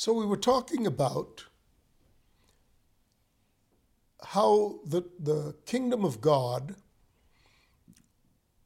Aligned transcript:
So 0.00 0.14
we 0.14 0.24
were 0.24 0.38
talking 0.38 0.86
about 0.86 1.44
how 4.24 4.80
the, 4.82 5.02
the 5.18 5.54
kingdom 5.66 6.06
of 6.06 6.22
God 6.22 6.76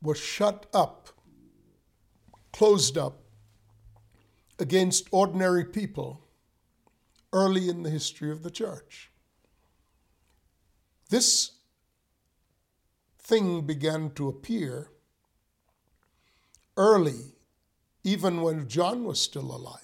was 0.01 0.17
shut 0.17 0.67
up, 0.73 1.09
closed 2.53 2.97
up 2.97 3.25
against 4.61 5.09
ordinary 5.11 5.65
people 5.65 6.25
early 7.33 7.69
in 7.69 7.83
the 7.83 7.91
history 7.91 8.31
of 8.31 8.45
the 8.45 8.51
church. 8.53 9.11
This 11.11 11.51
thing 13.19 13.63
began 13.63 14.13
to 14.13 14.29
appear 14.29 14.93
early, 16.77 17.33
even 18.05 18.41
when 18.41 18.69
John 18.69 19.03
was 19.03 19.21
still 19.21 19.51
alive. 19.53 19.84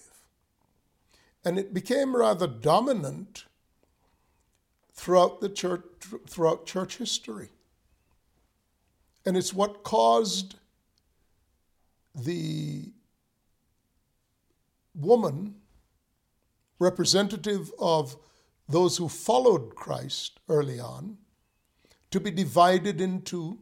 And 1.45 1.59
it 1.59 1.73
became 1.73 2.15
rather 2.15 2.47
dominant 2.47 3.45
throughout 4.93 5.41
the 5.41 5.49
church 5.49 5.83
throughout 6.29 6.67
church 6.67 6.99
history. 6.99 7.49
And 9.25 9.37
it's 9.37 9.55
what 9.55 9.83
caused 9.83 10.57
the 12.15 12.93
woman, 14.95 15.55
representative 16.79 17.71
of 17.79 18.17
those 18.69 18.97
who 18.97 19.09
followed 19.09 19.75
Christ 19.75 20.41
early 20.49 20.81
on, 20.81 21.19
to 22.11 22.21
be 22.21 22.31
divided 22.31 23.01
into 23.01 23.59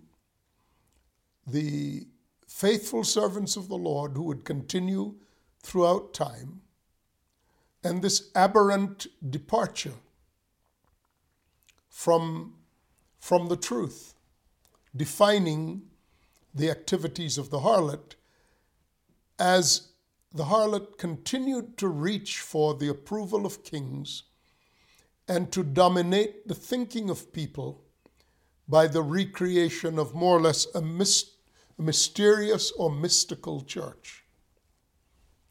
the 1.46 2.06
faithful 2.46 3.04
servants 3.04 3.56
of 3.56 3.68
the 3.68 3.76
Lord 3.76 4.12
who 4.12 4.22
would 4.22 4.44
continue 4.44 5.14
throughout 5.62 6.14
time, 6.14 6.62
and 7.88 8.02
this 8.02 8.30
aberrant 8.34 9.06
departure 9.30 9.94
from, 11.88 12.52
from 13.18 13.48
the 13.48 13.56
truth, 13.56 14.14
defining 14.94 15.80
the 16.54 16.70
activities 16.70 17.38
of 17.38 17.48
the 17.48 17.60
harlot 17.60 18.14
as 19.38 19.88
the 20.34 20.44
harlot 20.44 20.98
continued 20.98 21.78
to 21.78 21.88
reach 21.88 22.40
for 22.40 22.74
the 22.74 22.88
approval 22.88 23.46
of 23.46 23.64
kings 23.64 24.24
and 25.26 25.50
to 25.50 25.62
dominate 25.62 26.46
the 26.46 26.54
thinking 26.54 27.08
of 27.08 27.32
people 27.32 27.82
by 28.68 28.86
the 28.86 29.02
recreation 29.02 29.98
of 29.98 30.14
more 30.14 30.36
or 30.36 30.42
less 30.42 30.66
a, 30.74 30.82
myst- 30.82 31.36
a 31.78 31.82
mysterious 31.82 32.70
or 32.72 32.90
mystical 32.90 33.62
church. 33.62 34.24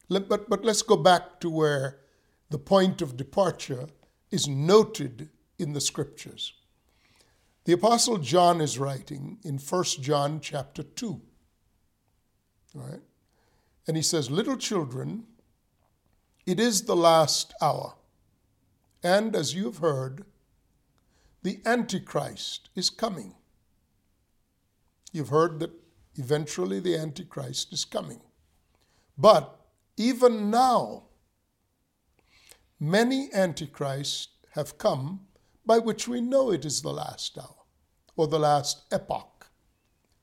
Let, 0.08 0.28
but, 0.28 0.48
but 0.48 0.64
let's 0.64 0.82
go 0.82 0.96
back 0.96 1.40
to 1.40 1.50
where 1.50 1.98
the 2.50 2.58
point 2.58 3.02
of 3.02 3.16
departure 3.16 3.86
is 4.30 4.48
noted 4.48 5.30
in 5.58 5.72
the 5.72 5.80
scriptures. 5.80 6.52
The 7.64 7.72
apostle 7.74 8.18
John 8.18 8.60
is 8.60 8.78
writing 8.78 9.38
in 9.44 9.58
1 9.58 9.84
John 10.00 10.40
chapter 10.40 10.82
2. 10.82 11.20
Right? 12.74 13.00
And 13.86 13.96
he 13.96 14.02
says, 14.02 14.30
Little 14.30 14.56
children, 14.56 15.24
it 16.46 16.58
is 16.58 16.82
the 16.82 16.96
last 16.96 17.52
hour. 17.60 17.94
And 19.02 19.36
as 19.36 19.54
you 19.54 19.64
have 19.64 19.78
heard, 19.78 20.24
the 21.42 21.60
Antichrist 21.66 22.70
is 22.74 22.90
coming. 22.90 23.34
You've 25.12 25.28
heard 25.28 25.60
that 25.60 25.72
eventually 26.16 26.80
the 26.80 26.96
Antichrist 26.96 27.72
is 27.72 27.84
coming. 27.84 28.20
But 29.16 29.58
even 29.96 30.50
now, 30.50 31.07
many 32.80 33.28
Antichrists 33.32 34.28
have 34.52 34.78
come 34.78 35.26
by 35.64 35.78
which 35.78 36.08
we 36.08 36.20
know 36.20 36.50
it 36.50 36.64
is 36.64 36.82
the 36.82 36.92
last 36.92 37.36
hour 37.38 37.64
or 38.16 38.26
the 38.26 38.38
last 38.38 38.82
epoch. 38.92 39.50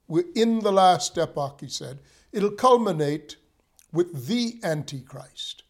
We're 0.08 0.26
in 0.36 0.60
the 0.60 0.72
last 0.72 1.18
epoch, 1.18 1.62
he 1.62 1.70
said. 1.70 2.00
It'll 2.32 2.52
culminate 2.52 3.38
with 3.92 4.28
the 4.28 4.60
Antichrist. 4.64 5.64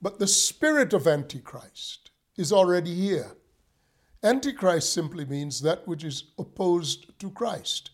But 0.00 0.18
the 0.18 0.26
spirit 0.26 0.92
of 0.92 1.06
Antichrist 1.06 2.10
is 2.36 2.52
already 2.52 2.94
here. 2.94 3.36
Antichrist 4.22 4.92
simply 4.92 5.24
means 5.24 5.60
that 5.60 5.86
which 5.86 6.04
is 6.04 6.24
opposed 6.38 7.18
to 7.18 7.30
Christ. 7.30 7.90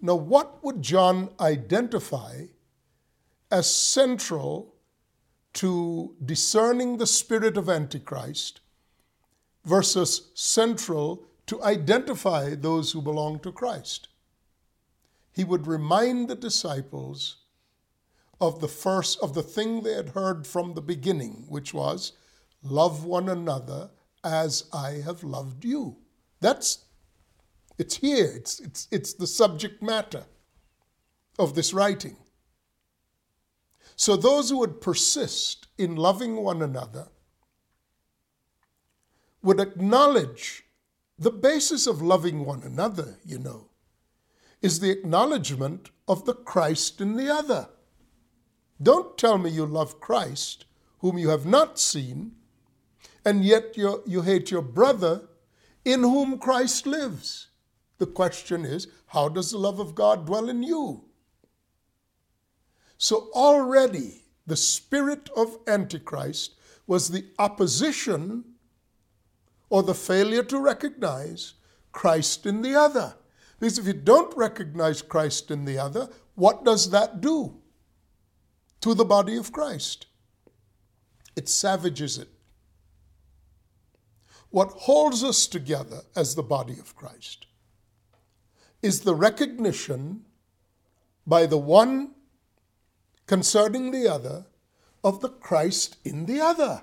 Now, 0.00 0.14
what 0.14 0.62
would 0.64 0.82
John 0.82 1.30
identify 1.40 2.46
as 3.50 3.72
central 3.72 4.69
to 5.54 6.14
discerning 6.24 6.96
the 6.96 7.06
spirit 7.06 7.56
of 7.56 7.68
Antichrist 7.68 8.60
versus 9.64 10.30
central 10.34 11.24
to 11.46 11.62
identify 11.62 12.54
those 12.54 12.92
who 12.92 13.02
belong 13.02 13.40
to 13.40 13.52
Christ? 13.52 14.08
He 15.32 15.44
would 15.44 15.66
remind 15.66 16.28
the 16.28 16.36
disciples 16.36 17.36
of 18.40 18.60
the 18.60 18.68
first 18.68 19.20
of 19.20 19.34
the 19.34 19.42
thing 19.42 19.82
they 19.82 19.94
had 19.94 20.10
heard 20.10 20.46
from 20.46 20.74
the 20.74 20.80
beginning, 20.80 21.44
which 21.48 21.74
was 21.74 22.12
love 22.62 23.04
one 23.04 23.28
another 23.28 23.90
as 24.24 24.64
I 24.72 25.02
have 25.04 25.22
loved 25.22 25.64
you. 25.64 25.96
That's 26.40 26.84
it's 27.78 27.96
here. 27.96 28.32
It's 28.34 28.60
it's 28.60 28.88
it's 28.90 29.14
the 29.14 29.26
subject 29.26 29.82
matter 29.82 30.24
of 31.38 31.54
this 31.54 31.72
writing. 31.72 32.16
So 34.00 34.16
those 34.16 34.48
who 34.48 34.56
would 34.60 34.80
persist 34.80 35.66
in 35.76 35.94
loving 35.94 36.36
one 36.36 36.62
another 36.62 37.08
would 39.42 39.60
acknowledge 39.60 40.64
the 41.18 41.30
basis 41.30 41.86
of 41.86 42.00
loving 42.00 42.46
one 42.46 42.62
another, 42.62 43.18
you 43.26 43.38
know, 43.38 43.68
is 44.62 44.80
the 44.80 44.90
acknowledgement 44.90 45.90
of 46.08 46.24
the 46.24 46.32
Christ 46.32 47.02
in 47.02 47.16
the 47.16 47.30
other. 47.30 47.68
Don't 48.82 49.18
tell 49.18 49.36
me 49.36 49.50
you 49.50 49.66
love 49.66 50.00
Christ, 50.00 50.64
whom 51.00 51.18
you 51.18 51.28
have 51.28 51.44
not 51.44 51.78
seen, 51.78 52.32
and 53.22 53.44
yet 53.44 53.76
you, 53.76 54.22
hate 54.22 54.50
your 54.50 54.62
brother 54.62 55.28
in 55.84 56.00
whom 56.00 56.38
Christ 56.38 56.86
lives. 56.86 57.48
The 57.98 58.06
question 58.06 58.64
is, 58.64 58.88
how 59.08 59.28
does 59.28 59.50
the 59.50 59.58
love 59.58 59.78
of 59.78 59.94
God 59.94 60.24
dwell 60.24 60.48
in 60.48 60.62
you? 60.62 61.04
So 63.00 63.30
already 63.32 64.26
the 64.46 64.56
spirit 64.56 65.28
of 65.36 65.58
Antichrist 65.66 66.54
was 66.86 67.08
the 67.08 67.24
opposition 67.40 68.44
or 69.70 69.82
the 69.82 69.94
failure 69.94 70.44
to 70.44 70.58
recognize 70.60 71.54
Christ 71.90 72.46
in 72.46 72.62
the 72.62 72.76
other. 72.76 73.16
Because 73.58 73.78
if 73.78 73.86
you 73.86 73.94
don't 73.94 74.36
recognize 74.36 75.02
Christ 75.02 75.50
in 75.50 75.64
the 75.64 75.78
other, 75.78 76.08
what 76.34 76.64
does 76.64 76.90
that 76.90 77.20
do? 77.20 77.60
to 78.80 78.94
the 78.94 79.04
body 79.04 79.36
of 79.36 79.52
Christ. 79.52 80.06
It 81.36 81.48
savages 81.48 82.18
it. 82.18 82.28
What 84.50 84.70
holds 84.70 85.22
us 85.22 85.46
together 85.46 86.00
as 86.16 86.34
the 86.34 86.42
body 86.42 86.78
of 86.78 86.96
Christ 86.96 87.46
is 88.82 89.00
the 89.00 89.14
recognition 89.14 90.24
by 91.26 91.46
the 91.46 91.58
one 91.58 92.14
concerning 93.30 93.92
the 93.92 94.08
other 94.08 94.44
of 95.04 95.20
the 95.20 95.28
Christ 95.28 95.98
in 96.04 96.26
the 96.26 96.40
other. 96.40 96.82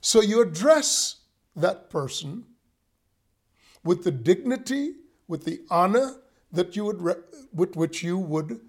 So 0.00 0.22
you 0.22 0.40
address 0.40 1.16
that 1.54 1.90
person 1.90 2.46
with 3.84 4.02
the 4.02 4.10
dignity, 4.10 4.94
with 5.28 5.44
the 5.44 5.60
honor 5.68 6.22
that 6.50 6.74
you 6.74 6.86
would 6.86 7.02
with 7.52 7.76
which 7.76 8.02
you 8.02 8.16
would 8.16 8.60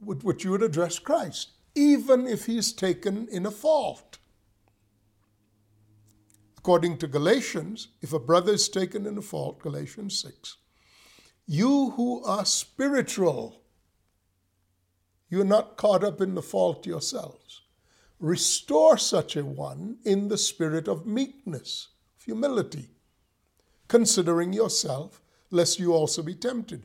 with 0.00 0.22
which 0.22 0.44
you 0.44 0.52
would 0.52 0.62
address 0.62 1.00
Christ, 1.00 1.50
even 1.74 2.28
if 2.28 2.46
he 2.46 2.56
is 2.56 2.72
taken 2.72 3.26
in 3.26 3.44
a 3.44 3.50
fault. 3.50 4.18
According 6.58 6.98
to 6.98 7.08
Galatians, 7.08 7.88
if 8.00 8.12
a 8.12 8.20
brother 8.20 8.52
is 8.52 8.68
taken 8.68 9.04
in 9.04 9.18
a 9.18 9.22
fault, 9.22 9.58
Galatians 9.58 10.16
6, 10.20 10.58
you 11.44 11.90
who 11.96 12.22
are 12.22 12.44
spiritual, 12.44 13.61
you're 15.32 15.44
not 15.46 15.78
caught 15.78 16.04
up 16.04 16.20
in 16.20 16.34
the 16.34 16.42
fault 16.42 16.86
yourselves. 16.86 17.62
Restore 18.20 18.98
such 18.98 19.34
a 19.34 19.42
one 19.42 19.96
in 20.04 20.28
the 20.28 20.36
spirit 20.36 20.86
of 20.86 21.06
meekness, 21.06 21.88
of 22.18 22.24
humility, 22.24 22.90
considering 23.88 24.52
yourself, 24.52 25.22
lest 25.50 25.78
you 25.78 25.94
also 25.94 26.22
be 26.22 26.34
tempted. 26.34 26.84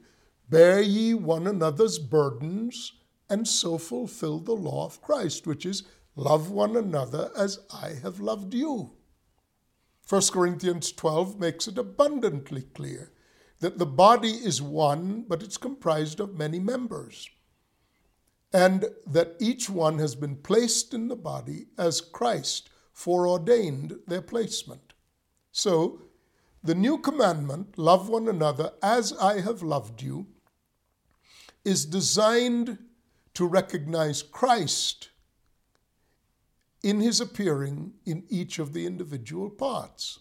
Bear 0.50 0.80
ye 0.80 1.14
one 1.14 1.46
another's 1.46 2.00
burdens 2.00 2.94
and 3.30 3.46
so 3.46 3.78
fulfill 3.78 4.40
the 4.40 4.56
law 4.56 4.86
of 4.86 5.02
Christ, 5.02 5.46
which 5.46 5.66
is 5.66 5.84
love 6.16 6.50
one 6.50 6.78
another 6.78 7.32
as 7.36 7.60
I 7.74 7.96
have 8.02 8.22
loved 8.22 8.54
you. 8.54 8.94
1 10.08 10.22
Corinthians 10.32 10.94
12 10.94 11.38
makes 11.38 11.68
it 11.68 11.78
abundantly 11.78 12.62
clear 12.62 13.12
that 13.60 13.78
the 13.78 13.86
body 13.86 14.32
is 14.32 14.62
one, 14.62 15.26
but 15.28 15.44
it's 15.44 15.58
comprised 15.58 16.22
of 16.22 16.38
many 16.38 16.60
members. 16.60 17.30
And 18.54 18.86
that 19.06 19.36
each 19.40 19.70
one 19.70 20.00
has 20.00 20.16
been 20.16 20.36
placed 20.36 20.94
in 20.94 21.08
the 21.08 21.16
body 21.16 21.68
as 21.78 22.02
Christ 22.02 22.70
foreordained 22.94 24.00
their 24.08 24.22
placement. 24.22 24.94
So, 25.52 26.02
the 26.64 26.76
new 26.76 26.98
commandment, 26.98 27.78
love 27.78 28.10
one 28.10 28.28
another 28.28 28.72
as 28.82 29.14
I 29.14 29.42
have 29.42 29.62
loved 29.62 30.02
you, 30.02 30.28
is 31.64 31.86
designed 31.86 32.80
to 33.34 33.46
recognize 33.46 34.24
Christ 34.24 35.10
in 36.82 37.02
his 37.02 37.20
appearing 37.20 37.94
in 38.06 38.24
each 38.30 38.60
of 38.60 38.74
the 38.74 38.86
individual 38.86 39.50
parts. 39.50 40.20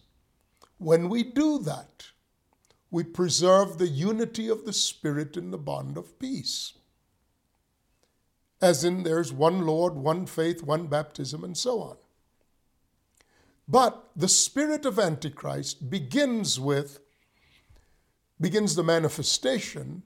When 0.79 1.09
we 1.09 1.23
do 1.23 1.59
that, 1.61 2.07
we 2.91 3.05
preserve 3.05 3.79
the 3.79 3.89
unity 3.89 4.49
of 4.49 4.65
the 4.65 4.73
Spirit 4.73 5.37
in 5.37 5.51
the 5.51 5.59
bond 5.59 5.97
of 5.97 6.19
peace. 6.19 6.75
As 8.61 8.85
in, 8.85 9.03
there's 9.03 9.33
one 9.33 9.67
Lord, 9.67 9.95
one 9.95 10.27
faith, 10.27 10.63
one 10.63 10.87
baptism, 10.87 11.45
and 11.45 11.57
so 11.57 11.81
on. 11.81 11.97
But 13.69 14.11
the 14.15 14.29
spirit 14.29 14.87
of 14.87 14.99
Antichrist 14.99 15.91
begins 15.91 16.59
with, 16.59 17.01
begins 18.41 18.75
the 18.77 18.85
manifestation 18.85 20.03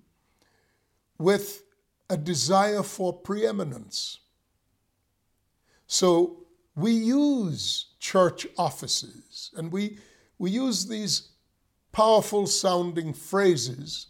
with 1.19 1.63
a 2.09 2.17
desire 2.17 2.83
for 2.83 3.13
preeminence. 3.13 4.19
So 5.87 6.47
we 6.75 6.93
use 6.93 7.87
church 7.99 8.47
offices 8.57 9.51
and 9.57 9.71
we, 9.71 9.99
we 10.39 10.51
use 10.51 10.87
these 10.87 11.29
powerful 11.93 12.47
sounding 12.47 13.13
phrases 13.13 14.07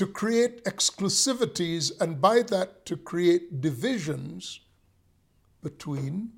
to 0.00 0.06
create 0.06 0.64
exclusivities 0.64 1.92
and 2.00 2.22
by 2.22 2.40
that 2.40 2.86
to 2.86 2.96
create 2.96 3.60
divisions 3.60 4.60
between 5.62 6.30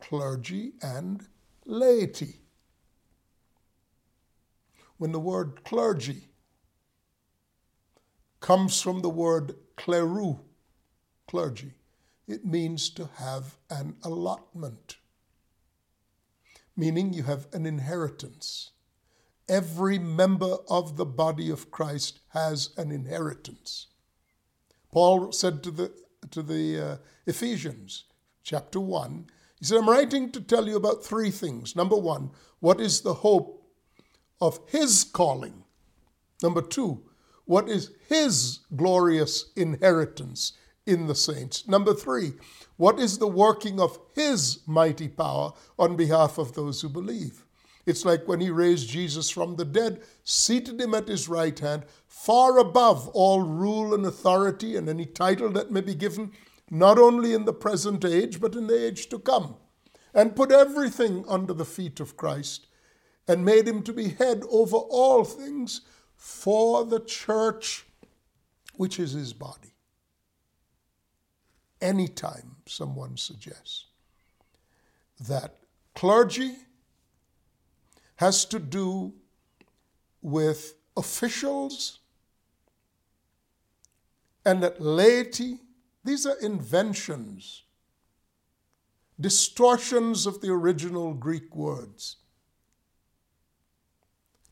clergy 0.00 0.72
and 0.80 1.26
laity. 1.66 2.36
When 4.96 5.12
the 5.12 5.20
word 5.20 5.62
clergy 5.64 6.28
comes 8.40 8.80
from 8.80 9.02
the 9.02 9.10
word 9.10 9.54
kleru, 9.76 10.40
clergy, 11.26 11.74
it 12.26 12.46
means 12.46 12.88
to 12.88 13.10
have 13.18 13.58
an 13.68 13.96
allotment, 14.02 14.96
meaning 16.74 17.12
you 17.12 17.24
have 17.24 17.48
an 17.52 17.66
inheritance. 17.66 18.70
Every 19.52 19.98
member 19.98 20.56
of 20.70 20.96
the 20.96 21.04
body 21.04 21.50
of 21.50 21.70
Christ 21.70 22.20
has 22.30 22.70
an 22.78 22.90
inheritance. 22.90 23.88
Paul 24.90 25.30
said 25.30 25.62
to 25.64 25.70
the, 25.70 25.92
to 26.30 26.42
the 26.42 26.80
uh, 26.80 26.96
Ephesians, 27.26 28.04
chapter 28.42 28.80
1, 28.80 29.26
he 29.58 29.66
said, 29.66 29.76
I'm 29.76 29.90
writing 29.90 30.32
to 30.32 30.40
tell 30.40 30.66
you 30.66 30.76
about 30.76 31.04
three 31.04 31.30
things. 31.30 31.76
Number 31.76 31.96
one, 31.96 32.30
what 32.60 32.80
is 32.80 33.02
the 33.02 33.12
hope 33.12 33.62
of 34.40 34.58
his 34.68 35.04
calling? 35.04 35.64
Number 36.42 36.62
two, 36.62 37.02
what 37.44 37.68
is 37.68 37.90
his 38.08 38.60
glorious 38.74 39.52
inheritance 39.54 40.54
in 40.86 41.08
the 41.08 41.14
saints? 41.14 41.68
Number 41.68 41.92
three, 41.92 42.32
what 42.78 42.98
is 42.98 43.18
the 43.18 43.28
working 43.28 43.78
of 43.78 43.98
his 44.14 44.60
mighty 44.66 45.08
power 45.08 45.52
on 45.78 45.94
behalf 45.94 46.38
of 46.38 46.54
those 46.54 46.80
who 46.80 46.88
believe? 46.88 47.44
It's 47.84 48.04
like 48.04 48.28
when 48.28 48.40
he 48.40 48.50
raised 48.50 48.88
Jesus 48.88 49.28
from 49.28 49.56
the 49.56 49.64
dead, 49.64 50.02
seated 50.22 50.80
him 50.80 50.94
at 50.94 51.08
his 51.08 51.28
right 51.28 51.58
hand, 51.58 51.84
far 52.06 52.58
above 52.58 53.08
all 53.08 53.42
rule 53.42 53.94
and 53.94 54.06
authority 54.06 54.76
and 54.76 54.88
any 54.88 55.06
title 55.06 55.50
that 55.52 55.72
may 55.72 55.80
be 55.80 55.94
given, 55.94 56.32
not 56.70 56.98
only 56.98 57.34
in 57.34 57.44
the 57.44 57.52
present 57.52 58.04
age, 58.04 58.40
but 58.40 58.54
in 58.54 58.68
the 58.68 58.86
age 58.86 59.08
to 59.08 59.18
come, 59.18 59.56
and 60.14 60.36
put 60.36 60.52
everything 60.52 61.24
under 61.28 61.52
the 61.52 61.64
feet 61.64 61.98
of 61.98 62.16
Christ, 62.16 62.68
and 63.26 63.44
made 63.44 63.66
him 63.66 63.82
to 63.82 63.92
be 63.92 64.10
head 64.10 64.42
over 64.48 64.76
all 64.76 65.24
things 65.24 65.80
for 66.16 66.84
the 66.84 67.00
church, 67.00 67.84
which 68.76 69.00
is 69.00 69.12
his 69.12 69.32
body. 69.32 69.74
Anytime 71.80 72.56
someone 72.66 73.16
suggests 73.16 73.86
that 75.18 75.58
clergy 75.94 76.54
has 78.16 78.44
to 78.46 78.58
do 78.58 79.12
with 80.20 80.74
officials 80.96 81.98
and 84.44 84.62
that 84.62 84.80
laity, 84.80 85.60
these 86.04 86.26
are 86.26 86.38
inventions, 86.40 87.62
distortions 89.20 90.26
of 90.26 90.40
the 90.40 90.50
original 90.50 91.14
Greek 91.14 91.54
words. 91.54 92.16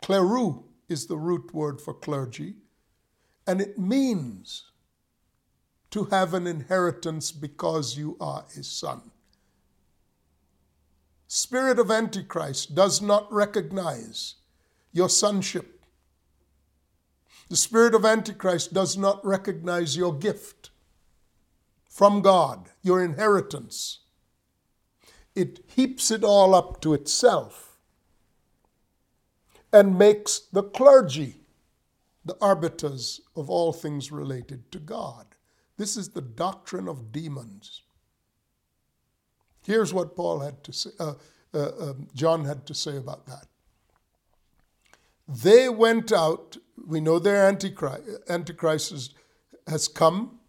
Kleru 0.02 0.62
is 0.88 1.06
the 1.06 1.16
root 1.16 1.52
word 1.52 1.80
for 1.80 1.92
clergy, 1.92 2.54
and 3.46 3.60
it 3.60 3.78
means 3.78 4.70
to 5.90 6.04
have 6.04 6.34
an 6.34 6.46
inheritance 6.46 7.32
because 7.32 7.96
you 7.96 8.16
are 8.20 8.44
a 8.56 8.62
son. 8.62 9.10
Spirit 11.32 11.78
of 11.78 11.92
Antichrist 11.92 12.74
does 12.74 13.00
not 13.00 13.32
recognize 13.32 14.34
your 14.90 15.08
sonship. 15.08 15.84
The 17.48 17.54
spirit 17.54 17.94
of 17.94 18.04
Antichrist 18.04 18.74
does 18.74 18.96
not 18.96 19.24
recognize 19.24 19.96
your 19.96 20.12
gift 20.12 20.70
from 21.88 22.20
God, 22.20 22.70
your 22.82 23.00
inheritance. 23.04 24.00
It 25.36 25.60
heaps 25.68 26.10
it 26.10 26.24
all 26.24 26.52
up 26.52 26.80
to 26.80 26.94
itself 26.94 27.76
and 29.72 29.96
makes 29.96 30.40
the 30.40 30.64
clergy 30.64 31.42
the 32.24 32.36
arbiters 32.40 33.20
of 33.36 33.48
all 33.48 33.72
things 33.72 34.10
related 34.10 34.72
to 34.72 34.80
God. 34.80 35.26
This 35.76 35.96
is 35.96 36.08
the 36.08 36.22
doctrine 36.22 36.88
of 36.88 37.12
demons. 37.12 37.82
Here's 39.62 39.92
what 39.92 40.16
Paul 40.16 40.40
had 40.40 40.62
to 40.64 40.72
say, 40.72 40.90
uh, 40.98 41.14
uh, 41.52 41.70
um, 41.80 42.08
John 42.14 42.44
had 42.44 42.66
to 42.66 42.74
say 42.74 42.96
about 42.96 43.26
that. 43.26 43.46
They 45.28 45.68
went 45.68 46.12
out, 46.12 46.56
we 46.86 47.00
know 47.00 47.18
their 47.18 47.46
antichrist, 47.46 48.02
antichrist 48.28 49.14
has 49.68 49.86
come, 49.86 50.40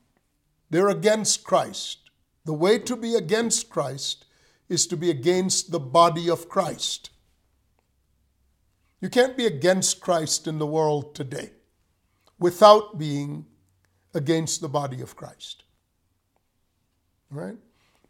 they're 0.70 0.90
against 0.90 1.44
Christ. 1.44 2.10
The 2.46 2.54
way 2.54 2.80
to 2.80 2.96
be 2.96 3.14
against 3.16 3.70
Christ 3.70 4.26
is 4.70 4.88
to 4.88 4.98
be 4.98 5.10
against 5.10 5.72
the 5.72 5.80
body 5.80 6.30
of 6.30 6.50
Christ. 6.50 7.12
You 9.02 9.10
can't 9.10 9.36
be 9.36 9.46
against 9.46 10.00
Christ 10.00 10.48
in 10.48 10.60
the 10.60 10.66
world 10.66 11.14
today 11.14 11.52
without 12.40 12.98
being 12.98 13.46
against 14.14 14.62
the 14.62 14.70
body 14.70 15.02
of 15.02 15.16
Christ. 15.16 15.64
Right? 17.30 17.58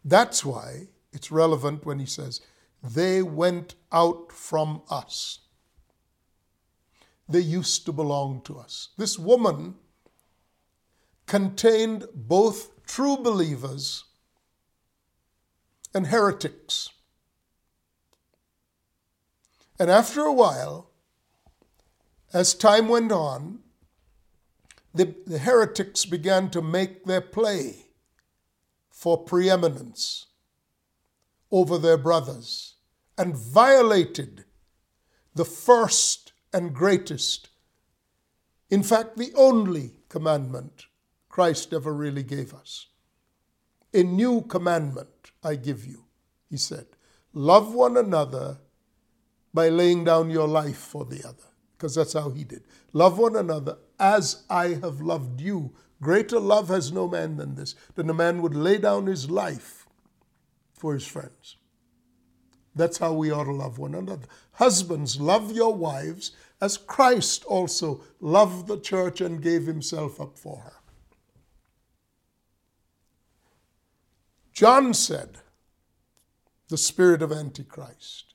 That's 0.04 0.44
why 0.44 0.88
it's 1.12 1.30
relevant 1.30 1.84
when 1.84 1.98
he 1.98 2.06
says, 2.06 2.40
they 2.82 3.22
went 3.22 3.74
out 3.92 4.32
from 4.32 4.82
us. 4.90 5.40
They 7.28 7.40
used 7.40 7.86
to 7.86 7.92
belong 7.92 8.42
to 8.42 8.58
us. 8.58 8.88
This 8.98 9.18
woman 9.18 9.74
contained 11.26 12.04
both 12.14 12.84
true 12.84 13.16
believers 13.16 14.04
and 15.94 16.08
heretics. 16.08 16.90
And 19.78 19.90
after 19.90 20.22
a 20.22 20.32
while, 20.32 20.90
as 22.32 22.54
time 22.54 22.88
went 22.88 23.12
on, 23.12 23.60
the, 24.94 25.14
the 25.26 25.38
heretics 25.38 26.04
began 26.04 26.50
to 26.50 26.60
make 26.60 27.04
their 27.04 27.20
play 27.20 27.86
for 28.90 29.24
preeminence 29.24 30.26
over 31.52 31.76
their 31.76 31.98
brothers 31.98 32.76
and 33.18 33.36
violated 33.36 34.44
the 35.34 35.44
first 35.44 36.32
and 36.52 36.74
greatest, 36.74 37.50
in 38.70 38.82
fact, 38.82 39.18
the 39.18 39.32
only 39.36 39.92
commandment 40.08 40.86
Christ 41.28 41.72
ever 41.72 41.92
really 41.92 42.22
gave 42.22 42.54
us. 42.54 42.86
A 43.94 44.02
new 44.02 44.42
commandment 44.42 45.30
I 45.44 45.56
give 45.56 45.86
you, 45.86 46.04
he 46.48 46.56
said. 46.56 46.86
Love 47.34 47.74
one 47.74 47.98
another 47.98 48.58
by 49.52 49.68
laying 49.68 50.04
down 50.04 50.30
your 50.30 50.48
life 50.48 50.78
for 50.78 51.04
the 51.04 51.22
other, 51.26 51.48
because 51.76 51.94
that's 51.94 52.14
how 52.14 52.30
he 52.30 52.44
did. 52.44 52.62
Love 52.94 53.18
one 53.18 53.36
another 53.36 53.76
as 54.00 54.44
I 54.48 54.68
have 54.68 55.02
loved 55.02 55.40
you. 55.40 55.74
Greater 56.00 56.40
love 56.40 56.68
has 56.68 56.90
no 56.92 57.06
man 57.06 57.36
than 57.36 57.54
this, 57.54 57.74
than 57.94 58.08
a 58.08 58.14
man 58.14 58.40
would 58.40 58.54
lay 58.54 58.78
down 58.78 59.06
his 59.06 59.30
life 59.30 59.81
for 60.82 60.94
his 60.94 61.06
friends. 61.06 61.58
That's 62.74 62.98
how 62.98 63.12
we 63.12 63.30
ought 63.30 63.44
to 63.44 63.52
love 63.52 63.78
one 63.78 63.94
another. 63.94 64.26
Husbands, 64.54 65.20
love 65.20 65.52
your 65.52 65.72
wives 65.72 66.32
as 66.60 66.76
Christ 66.76 67.44
also 67.44 68.00
loved 68.18 68.66
the 68.66 68.80
church 68.80 69.20
and 69.20 69.40
gave 69.40 69.64
himself 69.64 70.20
up 70.20 70.36
for 70.36 70.58
her. 70.58 70.72
John 74.52 74.92
said, 74.92 75.38
the 76.68 76.76
spirit 76.76 77.22
of 77.22 77.30
Antichrist 77.30 78.34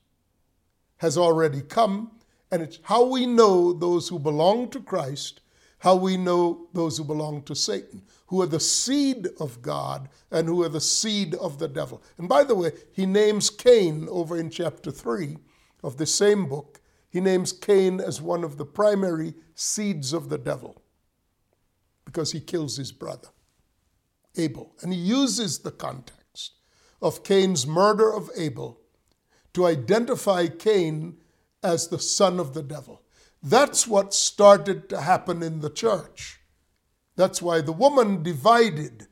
has 0.98 1.18
already 1.18 1.60
come, 1.60 2.12
and 2.50 2.62
it's 2.62 2.78
how 2.84 3.04
we 3.04 3.26
know 3.26 3.74
those 3.74 4.08
who 4.08 4.18
belong 4.18 4.70
to 4.70 4.80
Christ, 4.80 5.42
how 5.78 5.94
we 5.94 6.16
know 6.16 6.68
those 6.72 6.98
who 6.98 7.04
belong 7.04 7.42
to 7.42 7.54
Satan, 7.54 8.02
who 8.26 8.42
are 8.42 8.46
the 8.46 8.60
seed 8.60 9.28
of 9.38 9.62
God 9.62 10.08
and 10.30 10.48
who 10.48 10.62
are 10.62 10.68
the 10.68 10.80
seed 10.80 11.34
of 11.36 11.58
the 11.58 11.68
devil. 11.68 12.02
And 12.18 12.28
by 12.28 12.44
the 12.44 12.54
way, 12.54 12.72
he 12.92 13.06
names 13.06 13.48
Cain 13.48 14.08
over 14.10 14.36
in 14.38 14.50
chapter 14.50 14.90
3 14.90 15.36
of 15.82 15.96
the 15.96 16.06
same 16.06 16.48
book. 16.48 16.80
He 17.10 17.20
names 17.20 17.52
Cain 17.52 18.00
as 18.00 18.20
one 18.20 18.44
of 18.44 18.58
the 18.58 18.66
primary 18.66 19.34
seeds 19.54 20.12
of 20.12 20.28
the 20.28 20.38
devil 20.38 20.82
because 22.04 22.32
he 22.32 22.40
kills 22.40 22.76
his 22.76 22.90
brother, 22.90 23.28
Abel. 24.36 24.74
And 24.82 24.92
he 24.92 24.98
uses 24.98 25.60
the 25.60 25.70
context 25.70 26.54
of 27.00 27.22
Cain's 27.22 27.66
murder 27.66 28.12
of 28.12 28.30
Abel 28.36 28.80
to 29.54 29.66
identify 29.66 30.48
Cain 30.48 31.18
as 31.62 31.88
the 31.88 31.98
son 31.98 32.40
of 32.40 32.54
the 32.54 32.62
devil. 32.62 33.02
That's 33.42 33.86
what 33.86 34.14
started 34.14 34.88
to 34.90 35.00
happen 35.00 35.42
in 35.42 35.60
the 35.60 35.70
church. 35.70 36.40
That's 37.16 37.40
why 37.40 37.60
the 37.60 37.72
woman 37.72 38.22
divided 38.22 39.06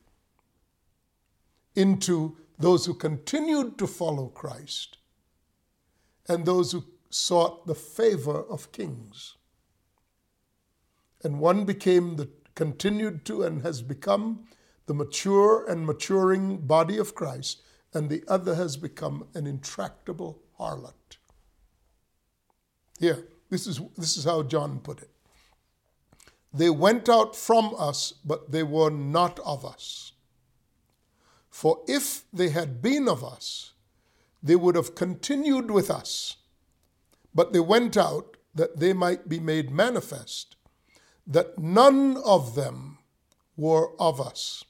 into 1.74 2.36
those 2.58 2.86
who 2.86 2.94
continued 2.94 3.78
to 3.78 3.86
follow 3.86 4.28
Christ 4.28 4.98
and 6.28 6.44
those 6.44 6.72
who 6.72 6.84
sought 7.10 7.66
the 7.66 7.74
favor 7.74 8.42
of 8.42 8.72
kings. 8.72 9.36
And 11.22 11.40
one 11.40 11.64
became 11.64 12.16
the 12.16 12.28
continued 12.54 13.24
to 13.26 13.42
and 13.42 13.62
has 13.62 13.82
become 13.82 14.46
the 14.86 14.94
mature 14.94 15.68
and 15.68 15.86
maturing 15.86 16.56
body 16.58 16.96
of 16.96 17.14
Christ, 17.14 17.62
and 17.92 18.08
the 18.08 18.24
other 18.28 18.54
has 18.54 18.76
become 18.76 19.26
an 19.34 19.46
intractable 19.46 20.42
harlot. 20.58 21.18
Here, 22.98 23.26
this 23.50 23.66
is, 23.66 23.80
this 23.96 24.16
is 24.16 24.24
how 24.24 24.42
John 24.42 24.80
put 24.80 25.02
it. 25.02 25.10
They 26.52 26.70
went 26.70 27.08
out 27.08 27.36
from 27.36 27.74
us, 27.78 28.14
but 28.24 28.50
they 28.50 28.62
were 28.62 28.90
not 28.90 29.38
of 29.40 29.64
us. 29.64 30.12
For 31.50 31.82
if 31.86 32.24
they 32.32 32.48
had 32.50 32.82
been 32.82 33.08
of 33.08 33.24
us, 33.24 33.72
they 34.42 34.56
would 34.56 34.74
have 34.74 34.94
continued 34.94 35.70
with 35.70 35.90
us. 35.90 36.36
But 37.34 37.52
they 37.52 37.60
went 37.60 37.96
out 37.96 38.36
that 38.54 38.78
they 38.78 38.92
might 38.92 39.28
be 39.28 39.38
made 39.38 39.70
manifest 39.70 40.56
that 41.26 41.58
none 41.58 42.16
of 42.18 42.54
them 42.54 42.98
were 43.56 44.00
of 44.00 44.20
us. 44.20 44.64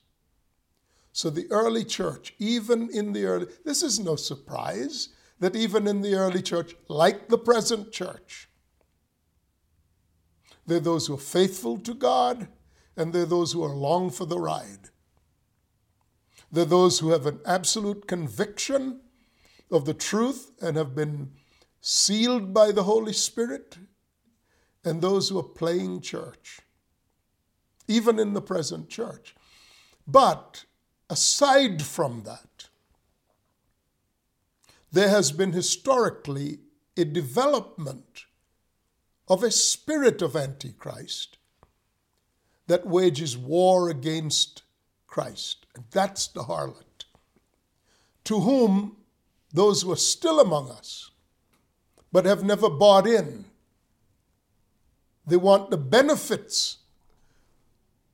So 1.13 1.31
the 1.31 1.47
early 1.51 1.85
church, 1.85 2.35
even 2.39 2.89
in 2.91 3.13
the 3.13 3.25
early, 3.27 3.47
this 3.65 3.83
is 3.83 3.99
no 3.99 4.17
surprise 4.17 5.11
that 5.39 5.55
even 5.55 5.87
in 5.87 6.01
the 6.01 6.15
early 6.15 6.43
church, 6.43 6.75
like 6.89 7.29
the 7.29 7.39
present 7.39 7.93
church, 7.93 8.49
there 10.67 10.79
are 10.79 10.81
those 10.81 11.07
who 11.07 11.15
are 11.15 11.19
faithful 11.19 11.79
to 11.79 11.95
God 11.95 12.49
and 12.97 13.13
they're 13.13 13.27
those 13.27 13.53
who 13.53 13.63
are 13.63 13.75
long 13.75 14.11
for 14.11 14.25
the 14.25 14.39
ride. 14.39 14.91
They're 16.51 16.65
those 16.65 16.99
who 16.99 17.11
have 17.11 17.27
an 17.27 17.41
absolute 17.45 18.07
conviction 18.07 19.01
of 19.71 19.85
the 19.85 19.95
truth 19.95 20.53
and 20.61 20.77
have 20.77 20.95
been 20.95 21.33
sealed 21.81 22.55
by 22.55 22.73
the 22.73 22.85
Holy 22.85 23.13
Spirit 23.13 23.79
and 24.85 25.03
those 25.03 25.29
who 25.29 25.39
are 25.39 25.43
playing 25.43 26.01
church, 26.01 26.61
even 27.89 28.19
in 28.19 28.33
the 28.33 28.41
present 28.41 28.89
church. 28.89 29.35
But 30.07 30.65
aside 31.11 31.83
from 31.83 32.23
that, 32.23 32.69
there 34.93 35.09
has 35.09 35.33
been 35.33 35.53
historically 35.53 36.61
a 36.97 37.05
development 37.05 38.25
of 39.29 39.43
a 39.43 39.51
spirit 39.51 40.23
of 40.23 40.37
Antichrist 40.37 41.39
that 42.67 42.87
wages 42.87 43.37
war 43.37 43.89
against 43.89 44.63
Christ. 45.07 45.67
And 45.75 45.85
that's 45.91 46.27
the 46.27 46.45
harlot, 46.45 47.05
to 48.25 48.41
whom 48.41 48.97
those 49.53 49.83
who 49.83 49.93
are 49.93 49.97
still 49.97 50.41
among 50.41 50.71
us, 50.71 51.11
but 52.13 52.25
have 52.25 52.45
never 52.45 52.69
bought 52.69 53.07
in, 53.07 53.47
they 55.27 55.37
want 55.37 55.71
the 55.71 55.77
benefits 55.77 56.79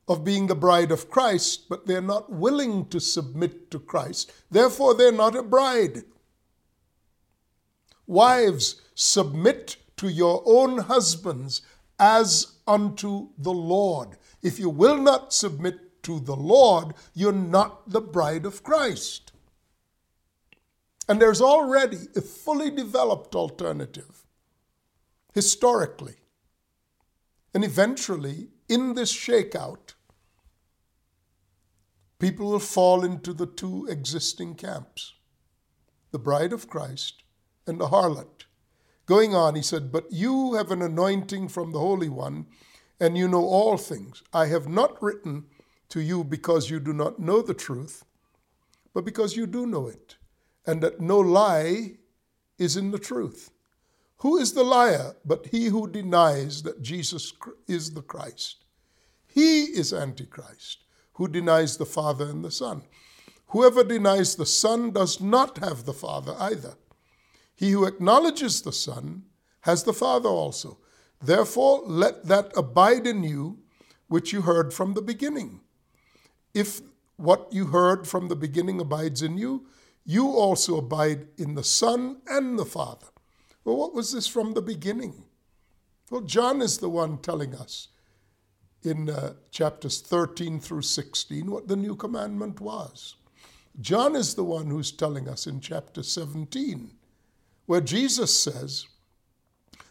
of 0.07 0.23
being 0.23 0.47
the 0.47 0.55
bride 0.55 0.91
of 0.91 1.09
Christ, 1.09 1.69
but 1.69 1.85
they're 1.85 2.01
not 2.01 2.31
willing 2.31 2.87
to 2.87 2.99
submit 2.99 3.71
to 3.71 3.79
Christ. 3.79 4.31
Therefore, 4.51 4.93
they're 4.93 5.11
not 5.11 5.35
a 5.35 5.43
bride. 5.43 6.03
Wives, 8.05 8.81
submit 8.95 9.77
to 10.03 10.09
your 10.09 10.43
own 10.45 10.79
husbands 10.79 11.61
as 11.97 12.57
unto 12.67 13.29
the 13.37 13.53
Lord. 13.53 14.17
If 14.41 14.59
you 14.59 14.69
will 14.69 14.97
not 14.97 15.31
submit 15.31 16.03
to 16.03 16.19
the 16.19 16.35
Lord, 16.35 16.93
you're 17.13 17.31
not 17.31 17.89
the 17.89 18.01
bride 18.01 18.45
of 18.45 18.63
Christ. 18.63 19.31
And 21.07 21.21
there's 21.21 21.39
already 21.39 21.99
a 22.17 22.19
fully 22.19 22.69
developed 22.69 23.33
alternative 23.33 24.25
historically. 25.33 26.15
And 27.53 27.63
eventually, 27.63 28.49
in 28.67 28.95
this 28.95 29.13
shakeout, 29.13 29.93
people 32.19 32.51
will 32.51 32.59
fall 32.59 33.05
into 33.05 33.31
the 33.31 33.47
two 33.47 33.87
existing 33.89 34.55
camps 34.55 35.13
the 36.11 36.19
bride 36.19 36.51
of 36.51 36.67
Christ 36.67 37.23
and 37.65 37.79
the 37.79 37.87
harlot. 37.87 38.42
Going 39.05 39.35
on, 39.35 39.55
he 39.55 39.61
said, 39.61 39.91
But 39.91 40.11
you 40.11 40.53
have 40.53 40.71
an 40.71 40.81
anointing 40.81 41.49
from 41.49 41.71
the 41.71 41.79
Holy 41.79 42.09
One, 42.09 42.47
and 42.99 43.17
you 43.17 43.27
know 43.27 43.43
all 43.43 43.77
things. 43.77 44.23
I 44.33 44.47
have 44.47 44.67
not 44.67 45.01
written 45.01 45.45
to 45.89 46.01
you 46.01 46.23
because 46.23 46.69
you 46.69 46.79
do 46.79 46.93
not 46.93 47.19
know 47.19 47.41
the 47.41 47.53
truth, 47.53 48.05
but 48.93 49.03
because 49.03 49.35
you 49.35 49.45
do 49.45 49.65
know 49.65 49.87
it, 49.87 50.15
and 50.65 50.81
that 50.81 51.01
no 51.01 51.19
lie 51.19 51.97
is 52.57 52.77
in 52.77 52.91
the 52.91 52.99
truth. 52.99 53.51
Who 54.17 54.37
is 54.37 54.53
the 54.53 54.63
liar 54.63 55.15
but 55.25 55.47
he 55.47 55.65
who 55.65 55.87
denies 55.89 56.63
that 56.63 56.81
Jesus 56.81 57.33
is 57.67 57.93
the 57.93 58.01
Christ? 58.01 58.63
He 59.27 59.63
is 59.63 59.91
Antichrist, 59.91 60.85
who 61.13 61.27
denies 61.27 61.75
the 61.75 61.85
Father 61.85 62.29
and 62.29 62.43
the 62.43 62.51
Son. 62.51 62.83
Whoever 63.47 63.83
denies 63.83 64.35
the 64.35 64.45
Son 64.45 64.91
does 64.91 65.19
not 65.19 65.57
have 65.57 65.83
the 65.83 65.93
Father 65.93 66.35
either. 66.39 66.75
He 67.55 67.71
who 67.71 67.85
acknowledges 67.85 68.61
the 68.61 68.71
Son 68.71 69.23
has 69.61 69.83
the 69.83 69.93
Father 69.93 70.29
also. 70.29 70.79
Therefore, 71.21 71.81
let 71.85 72.25
that 72.25 72.51
abide 72.57 73.07
in 73.07 73.23
you 73.23 73.59
which 74.07 74.33
you 74.33 74.41
heard 74.41 74.73
from 74.73 74.93
the 74.93 75.01
beginning. 75.01 75.61
If 76.53 76.81
what 77.15 77.47
you 77.51 77.67
heard 77.67 78.07
from 78.07 78.27
the 78.27 78.35
beginning 78.35 78.79
abides 78.79 79.21
in 79.21 79.37
you, 79.37 79.67
you 80.05 80.27
also 80.27 80.77
abide 80.77 81.27
in 81.37 81.55
the 81.55 81.63
Son 81.63 82.21
and 82.27 82.59
the 82.59 82.65
Father. 82.65 83.07
Well, 83.63 83.77
what 83.77 83.93
was 83.93 84.11
this 84.11 84.27
from 84.27 84.53
the 84.53 84.61
beginning? 84.61 85.23
Well, 86.11 86.21
John 86.21 86.61
is 86.61 86.79
the 86.79 86.89
one 86.89 87.19
telling 87.19 87.55
us 87.55 87.87
in 88.83 89.09
uh, 89.09 89.33
chapters 89.51 90.01
13 90.01 90.59
through 90.59 90.81
16 90.81 91.49
what 91.49 91.67
the 91.67 91.77
new 91.77 91.95
commandment 91.95 92.59
was. 92.59 93.15
John 93.79 94.15
is 94.15 94.35
the 94.35 94.43
one 94.43 94.67
who's 94.67 94.91
telling 94.91 95.27
us 95.27 95.47
in 95.47 95.61
chapter 95.61 96.03
17, 96.03 96.91
where 97.65 97.81
Jesus 97.81 98.37
says, 98.37 98.87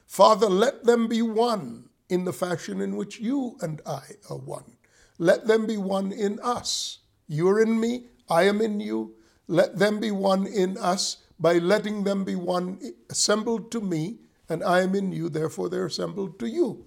Father, 0.06 0.48
let 0.48 0.84
them 0.84 1.08
be 1.08 1.22
one 1.22 1.88
in 2.08 2.24
the 2.24 2.32
fashion 2.32 2.80
in 2.80 2.96
which 2.96 3.18
you 3.18 3.56
and 3.60 3.80
I 3.86 4.02
are 4.28 4.36
one. 4.36 4.76
Let 5.18 5.46
them 5.46 5.66
be 5.66 5.76
one 5.76 6.12
in 6.12 6.38
us. 6.40 6.98
You're 7.28 7.62
in 7.62 7.80
me, 7.80 8.04
I 8.28 8.42
am 8.44 8.60
in 8.60 8.80
you. 8.80 9.14
Let 9.48 9.78
them 9.78 10.00
be 10.00 10.10
one 10.10 10.46
in 10.46 10.76
us 10.76 11.18
by 11.38 11.54
letting 11.54 12.04
them 12.04 12.24
be 12.24 12.36
one 12.36 12.78
assembled 13.10 13.72
to 13.72 13.80
me, 13.80 14.18
and 14.48 14.62
I 14.62 14.80
am 14.82 14.94
in 14.94 15.12
you, 15.12 15.28
therefore 15.28 15.68
they're 15.68 15.86
assembled 15.86 16.38
to 16.38 16.46
you. 16.46 16.86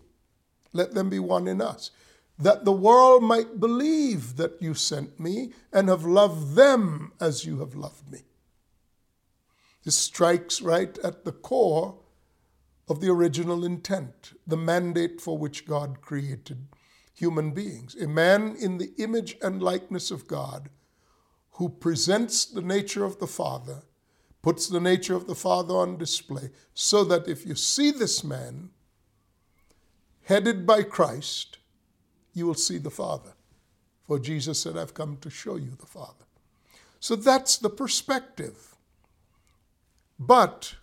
Let 0.71 0.93
them 0.93 1.09
be 1.09 1.19
one 1.19 1.47
in 1.47 1.61
us. 1.61 1.91
That 2.37 2.65
the 2.65 2.71
world 2.71 3.23
might 3.23 3.59
believe 3.59 4.37
that 4.37 4.61
you 4.61 4.73
sent 4.73 5.19
me 5.19 5.53
and 5.73 5.89
have 5.89 6.05
loved 6.05 6.55
them 6.55 7.13
as 7.19 7.45
you 7.45 7.59
have 7.59 7.75
loved 7.75 8.11
me. 8.11 8.19
This 9.85 9.95
strikes 9.95 10.61
right 10.61 10.97
at 10.99 11.23
the 11.23 11.31
core 11.31 11.99
of 12.87 12.99
the 12.99 13.09
original 13.09 13.63
intent, 13.63 14.33
the 14.45 14.57
mandate 14.57 15.21
for 15.21 15.37
which 15.37 15.65
God 15.65 16.01
created 16.01 16.67
human 17.13 17.51
beings. 17.51 17.95
A 17.95 18.07
man 18.07 18.55
in 18.59 18.79
the 18.79 18.91
image 18.97 19.37
and 19.41 19.61
likeness 19.63 20.11
of 20.11 20.27
God 20.27 20.69
who 21.51 21.69
presents 21.69 22.45
the 22.45 22.61
nature 22.61 23.05
of 23.05 23.19
the 23.19 23.27
Father 23.27 23.83
puts 24.41 24.67
the 24.67 24.81
nature 24.81 25.15
of 25.15 25.25
the 25.25 25.35
Father 25.35 25.73
on 25.73 25.97
display, 25.97 26.51
so 26.73 27.03
that 27.03 27.27
if 27.27 27.47
you 27.47 27.55
see 27.55 27.89
this 27.89 28.23
man 28.23 28.69
headed 30.23 30.67
by 30.67 30.83
Christ, 30.83 31.57
you 32.33 32.45
will 32.45 32.53
see 32.53 32.77
the 32.77 32.91
Father. 32.91 33.33
For 34.03 34.19
Jesus 34.19 34.61
said, 34.61 34.77
I've 34.77 34.93
come 34.93 35.17
to 35.21 35.31
show 35.31 35.55
you 35.55 35.71
the 35.79 35.87
Father. 35.87 36.25
So 36.99 37.15
that's 37.15 37.57
the 37.57 37.71
perspective. 37.71 38.74
But 40.19 40.75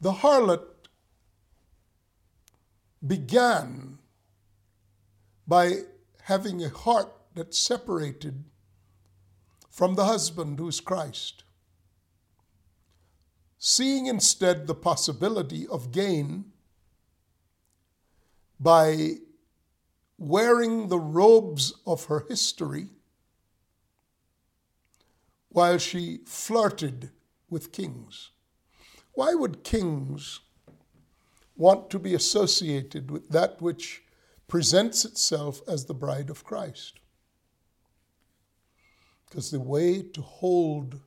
the 0.00 0.12
harlot 0.12 0.88
began 3.06 3.98
by 5.46 5.82
having 6.22 6.62
a 6.62 6.68
heart 6.68 7.12
that's 7.34 7.58
separated 7.58 8.44
from 9.68 9.94
the 9.94 10.04
husband 10.04 10.58
who's 10.58 10.80
Christ. 10.80 11.44
Seeing 13.58 14.06
instead 14.06 14.66
the 14.66 14.74
possibility 14.74 15.66
of 15.66 15.92
gain 15.92 16.52
by 18.58 19.14
wearing 20.18 20.88
the 20.88 20.98
robes 20.98 21.72
of 21.86 22.04
her 22.04 22.26
history 22.28 22.88
while 25.50 25.78
she 25.78 26.20
flirted 26.26 27.10
with 27.48 27.72
kings. 27.72 28.30
Why 29.12 29.34
would 29.34 29.64
kings 29.64 30.40
want 31.56 31.90
to 31.90 31.98
be 31.98 32.14
associated 32.14 33.10
with 33.10 33.28
that 33.28 33.60
which 33.60 34.02
presents 34.48 35.04
itself 35.04 35.60
as 35.68 35.84
the 35.84 35.94
bride 35.94 36.30
of 36.30 36.44
Christ? 36.44 37.00
Because 39.28 39.50
the 39.50 39.60
way 39.60 40.02
to 40.02 40.22
hold 40.22 41.00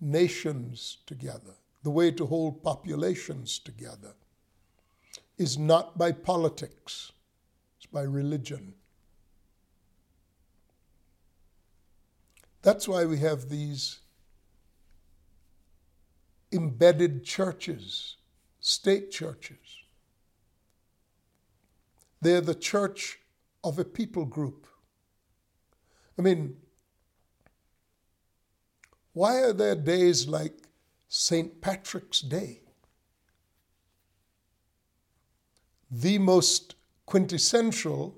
nations 0.00 0.98
together, 1.06 1.54
the 1.82 1.90
way 1.90 2.10
to 2.12 2.26
hold 2.26 2.62
populations 2.62 3.58
together, 3.58 4.14
is 5.36 5.58
not 5.58 5.98
by 5.98 6.12
politics, 6.12 7.12
it's 7.76 7.86
by 7.86 8.02
religion. 8.02 8.74
That's 12.62 12.88
why 12.88 13.04
we 13.04 13.18
have 13.18 13.48
these 13.48 14.00
embedded 16.52 17.24
churches, 17.24 18.16
state 18.60 19.10
churches. 19.10 19.56
They're 22.20 22.40
the 22.40 22.54
church 22.54 23.20
of 23.62 23.78
a 23.78 23.84
people 23.84 24.24
group. 24.24 24.66
I 26.18 26.22
mean, 26.22 26.56
why 29.12 29.42
are 29.42 29.52
there 29.52 29.76
days 29.76 30.26
like 30.26 30.54
St. 31.08 31.60
Patrick's 31.60 32.20
Day? 32.20 32.60
The 35.90 36.18
most 36.18 36.74
quintessential 37.06 38.16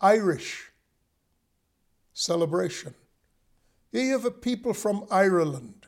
Irish 0.00 0.70
celebration. 2.12 2.94
You 3.96 4.12
have 4.12 4.26
a 4.26 4.30
people 4.30 4.74
from 4.74 5.06
Ireland, 5.10 5.86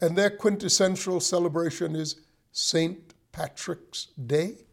and 0.00 0.16
their 0.16 0.30
quintessential 0.30 1.20
celebration 1.20 1.94
is 1.94 2.22
St. 2.52 3.12
Patrick's 3.32 4.06
Day. 4.26 4.64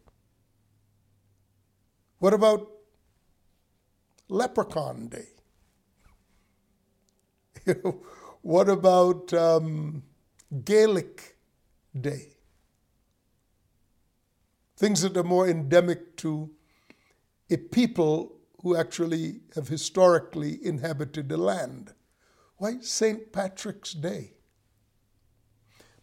What 2.18 2.32
about 2.32 2.66
Leprechaun 4.30 5.08
Day? 5.08 5.28
what 8.40 8.70
about 8.70 9.34
um, 9.34 10.02
Gaelic 10.64 11.36
Day? 12.00 12.28
Things 14.78 15.02
that 15.02 15.14
are 15.18 15.22
more 15.22 15.46
endemic 15.46 16.16
to 16.16 16.52
a 17.50 17.58
people 17.58 18.38
who 18.62 18.76
actually 18.76 19.40
have 19.54 19.68
historically 19.68 20.64
inhabited 20.64 21.28
the 21.28 21.36
land. 21.36 21.92
Why 22.56 22.78
St. 22.80 23.32
Patrick's 23.32 23.92
Day? 23.92 24.34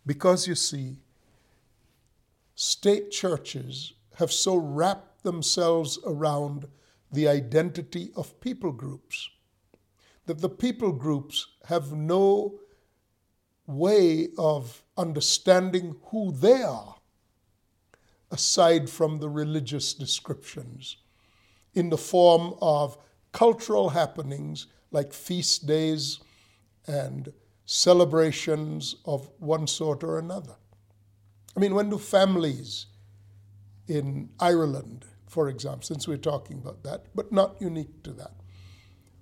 Because 0.05 0.47
you 0.47 0.55
see, 0.55 0.97
state 2.55 3.11
churches 3.11 3.93
have 4.15 4.31
so 4.31 4.55
wrapped 4.55 5.23
themselves 5.23 5.99
around 6.05 6.67
the 7.11 7.27
identity 7.27 8.11
of 8.15 8.39
people 8.41 8.71
groups 8.71 9.29
that 10.25 10.41
the 10.41 10.49
people 10.49 10.91
groups 10.91 11.47
have 11.65 11.93
no 11.93 12.59
way 13.65 14.27
of 14.37 14.83
understanding 14.97 15.95
who 16.11 16.31
they 16.31 16.61
are 16.61 16.95
aside 18.29 18.89
from 18.89 19.17
the 19.17 19.29
religious 19.29 19.93
descriptions 19.93 20.97
in 21.73 21.89
the 21.89 21.97
form 21.97 22.53
of 22.61 22.97
cultural 23.31 23.89
happenings 23.89 24.67
like 24.91 25.13
feast 25.13 25.67
days 25.67 26.19
and 26.87 27.31
celebrations 27.65 28.95
of 29.05 29.29
one 29.37 29.67
sort 29.67 30.03
or 30.03 30.17
another. 30.17 30.55
I 31.55 31.59
mean, 31.59 31.75
when 31.75 31.89
do 31.89 31.97
families 31.97 32.87
in 33.87 34.29
Ireland, 34.39 35.05
for 35.27 35.49
example, 35.49 35.83
since 35.83 36.07
we're 36.07 36.17
talking 36.17 36.57
about 36.57 36.83
that, 36.83 37.05
but 37.13 37.31
not 37.31 37.61
unique 37.61 38.01
to 38.03 38.11
that, 38.13 38.33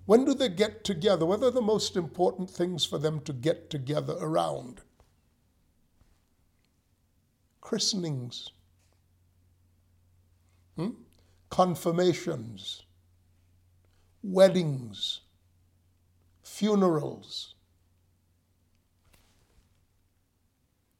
when 0.05 0.23
do 0.23 0.33
they 0.33 0.47
get 0.47 0.86
together? 0.86 1.25
What 1.25 1.43
are 1.43 1.51
the 1.51 1.62
most 1.62 1.97
important 1.97 2.49
things 2.49 2.86
for 2.86 2.97
them 2.97 3.19
to 3.21 3.33
get 3.33 3.69
together 3.69 4.15
around? 4.19 4.79
Christenings, 7.60 8.51
hmm? 10.77 10.91
Confirmations, 11.49 12.83
weddings, 14.23 15.21
funerals. 16.43 17.55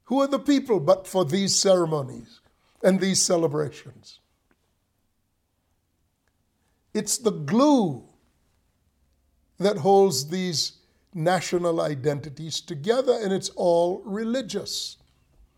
Who 0.04 0.20
are 0.22 0.26
the 0.26 0.38
people 0.38 0.80
but 0.80 1.06
for 1.06 1.24
these 1.24 1.54
ceremonies 1.54 2.40
and 2.82 3.00
these 3.00 3.20
celebrations? 3.20 4.20
It's 6.94 7.18
the 7.18 7.30
glue 7.30 8.04
that 9.58 9.78
holds 9.78 10.28
these 10.28 10.72
national 11.12 11.80
identities 11.80 12.60
together, 12.60 13.18
and 13.22 13.32
it's 13.32 13.50
all 13.50 14.00
religious. 14.04 14.96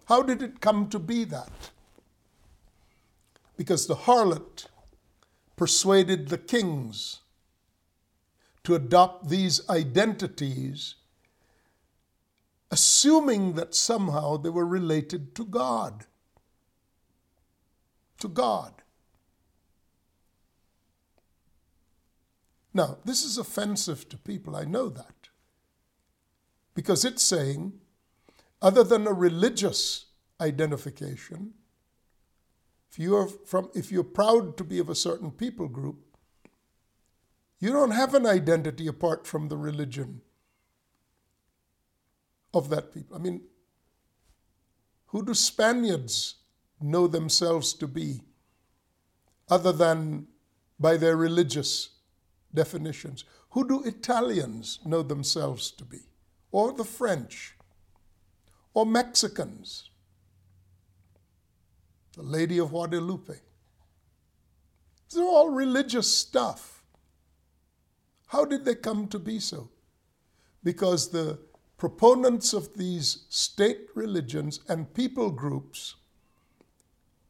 How 0.06 0.22
did 0.22 0.42
it 0.42 0.60
come 0.60 0.88
to 0.88 0.98
be 0.98 1.24
that? 1.24 1.70
Because 3.56 3.86
the 3.86 3.94
harlot 3.94 4.66
persuaded 5.60 6.28
the 6.28 6.38
kings 6.38 7.18
to 8.64 8.74
adopt 8.74 9.28
these 9.28 9.60
identities, 9.68 10.94
assuming 12.70 13.52
that 13.56 13.74
somehow 13.74 14.38
they 14.38 14.48
were 14.48 14.64
related 14.64 15.34
to 15.34 15.44
God. 15.44 16.06
To 18.20 18.28
God. 18.28 18.72
Now, 22.72 22.96
this 23.04 23.22
is 23.22 23.36
offensive 23.36 24.08
to 24.08 24.16
people, 24.16 24.56
I 24.56 24.64
know 24.64 24.88
that. 24.88 25.28
Because 26.72 27.04
it's 27.04 27.22
saying, 27.22 27.74
other 28.62 28.82
than 28.82 29.06
a 29.06 29.12
religious 29.12 30.06
identification, 30.40 31.52
if 32.90 32.98
you're, 32.98 33.26
from, 33.26 33.70
if 33.74 33.92
you're 33.92 34.04
proud 34.04 34.56
to 34.56 34.64
be 34.64 34.78
of 34.78 34.88
a 34.88 34.94
certain 34.94 35.30
people 35.30 35.68
group, 35.68 35.98
you 37.58 37.70
don't 37.72 37.90
have 37.92 38.14
an 38.14 38.26
identity 38.26 38.86
apart 38.86 39.26
from 39.26 39.48
the 39.48 39.56
religion 39.56 40.22
of 42.52 42.70
that 42.70 42.92
people. 42.92 43.16
I 43.16 43.20
mean, 43.20 43.42
who 45.06 45.24
do 45.24 45.34
Spaniards 45.34 46.36
know 46.80 47.06
themselves 47.06 47.74
to 47.74 47.86
be 47.86 48.22
other 49.50 49.72
than 49.72 50.26
by 50.78 50.96
their 50.96 51.16
religious 51.16 51.90
definitions. 52.54 53.24
Who 53.50 53.68
do 53.68 53.84
Italians 53.84 54.78
know 54.84 55.02
themselves 55.02 55.70
to 55.72 55.84
be? 55.84 56.00
Or 56.50 56.72
the 56.72 56.84
French? 56.84 57.56
Or 58.72 58.86
Mexicans? 58.86 59.89
The 62.16 62.22
Lady 62.22 62.58
of 62.58 62.70
Guadalupe. 62.70 63.34
These 65.08 65.20
are 65.20 65.24
all 65.24 65.48
religious 65.48 66.16
stuff. 66.16 66.82
How 68.28 68.44
did 68.44 68.64
they 68.64 68.74
come 68.74 69.08
to 69.08 69.18
be 69.18 69.40
so? 69.40 69.70
Because 70.62 71.10
the 71.10 71.38
proponents 71.78 72.52
of 72.52 72.74
these 72.74 73.24
state 73.28 73.88
religions 73.94 74.60
and 74.68 74.92
people 74.92 75.30
groups 75.30 75.96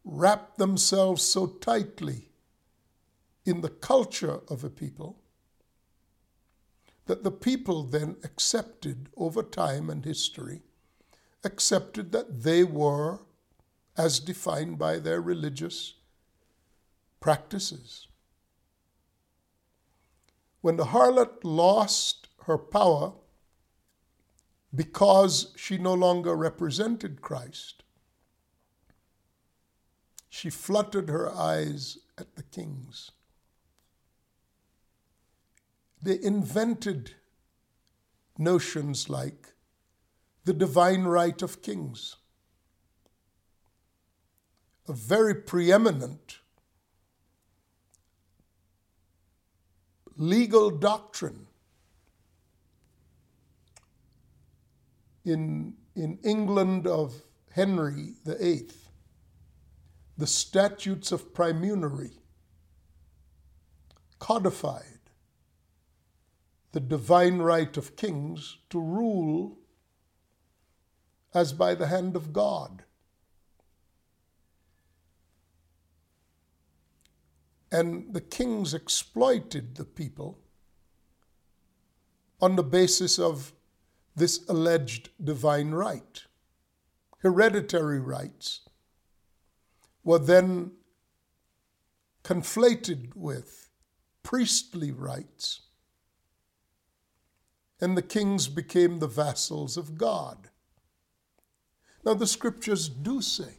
wrap 0.05 0.57
themselves 0.57 1.23
so 1.23 1.47
tightly 1.47 2.31
in 3.45 3.61
the 3.61 3.69
culture 3.69 4.41
of 4.49 4.65
a 4.65 4.71
people 4.71 5.17
that 7.07 7.23
the 7.25 7.31
people 7.31 7.83
then 7.83 8.17
accepted 8.23 9.09
over 9.17 9.43
time 9.43 9.91
and 9.91 10.05
history, 10.05 10.63
accepted 11.45 12.13
that 12.13 12.43
they 12.43 12.63
were 12.63 13.21
as 14.01 14.21
defined 14.21 14.79
by 14.79 14.99
their 14.99 15.21
religious 15.21 15.95
practices. 17.21 18.07
when 20.61 20.77
the 20.77 20.87
harlot 20.87 21.43
lost 21.43 22.29
her 22.45 22.59
power 22.59 23.13
because 24.75 25.53
she 25.57 25.79
no 25.79 25.95
longer 25.95 26.37
represented 26.37 27.23
Christ, 27.23 27.83
she 30.29 30.51
fluttered 30.51 31.09
her 31.09 31.33
eyes 31.33 31.99
at 32.17 32.37
the 32.37 32.43
kings. 32.43 33.11
They 36.03 36.23
invented 36.23 37.15
notions 38.39 39.09
like 39.09 39.49
the 40.45 40.55
divine 40.55 41.05
right 41.05 41.43
of 41.43 41.63
kings, 41.63 42.17
very 44.93 45.35
preeminent 45.35 46.39
legal 50.17 50.71
doctrine 50.71 51.47
in, 55.25 55.75
in 55.97 56.19
England 56.23 56.87
of 56.87 57.23
Henry 57.53 58.15
VIII, 58.25 58.69
the 60.19 60.27
statutes 60.27 61.13
of 61.13 61.33
praemunire 61.33 62.13
codified 64.19 64.85
the 66.73 66.81
divine 66.81 67.39
right 67.39 67.77
of 67.77 67.97
kings 67.97 68.59
to 68.69 68.79
rule 68.79 69.59
as 71.35 71.53
by 71.53 71.75
the 71.75 71.87
hand 71.87 72.15
of 72.15 72.33
God. 72.33 72.85
And 77.73 78.13
the 78.13 78.21
kings 78.21 78.75
exploited 78.75 79.77
the 79.77 79.85
people 79.85 80.39
on 82.41 82.57
the 82.57 82.65
basis 82.65 83.19
of 83.19 83.53
this 84.17 84.45
alleged 84.49 85.11
divine 85.23 85.71
right. 85.71 86.25
Hereditary 87.19 88.01
rights 88.01 88.61
were 90.03 90.19
then 90.19 90.73
conflated 92.25 93.15
with 93.15 93.69
priestly 94.23 94.91
rights, 94.91 95.63
and 97.81 97.97
the 97.97 98.03
kings 98.03 98.49
became 98.49 98.99
the 98.99 99.07
vassals 99.07 99.77
of 99.77 99.97
God. 99.97 100.49
Now, 102.05 102.15
the 102.15 102.27
scriptures 102.27 102.89
do 102.89 103.21
say 103.21 103.59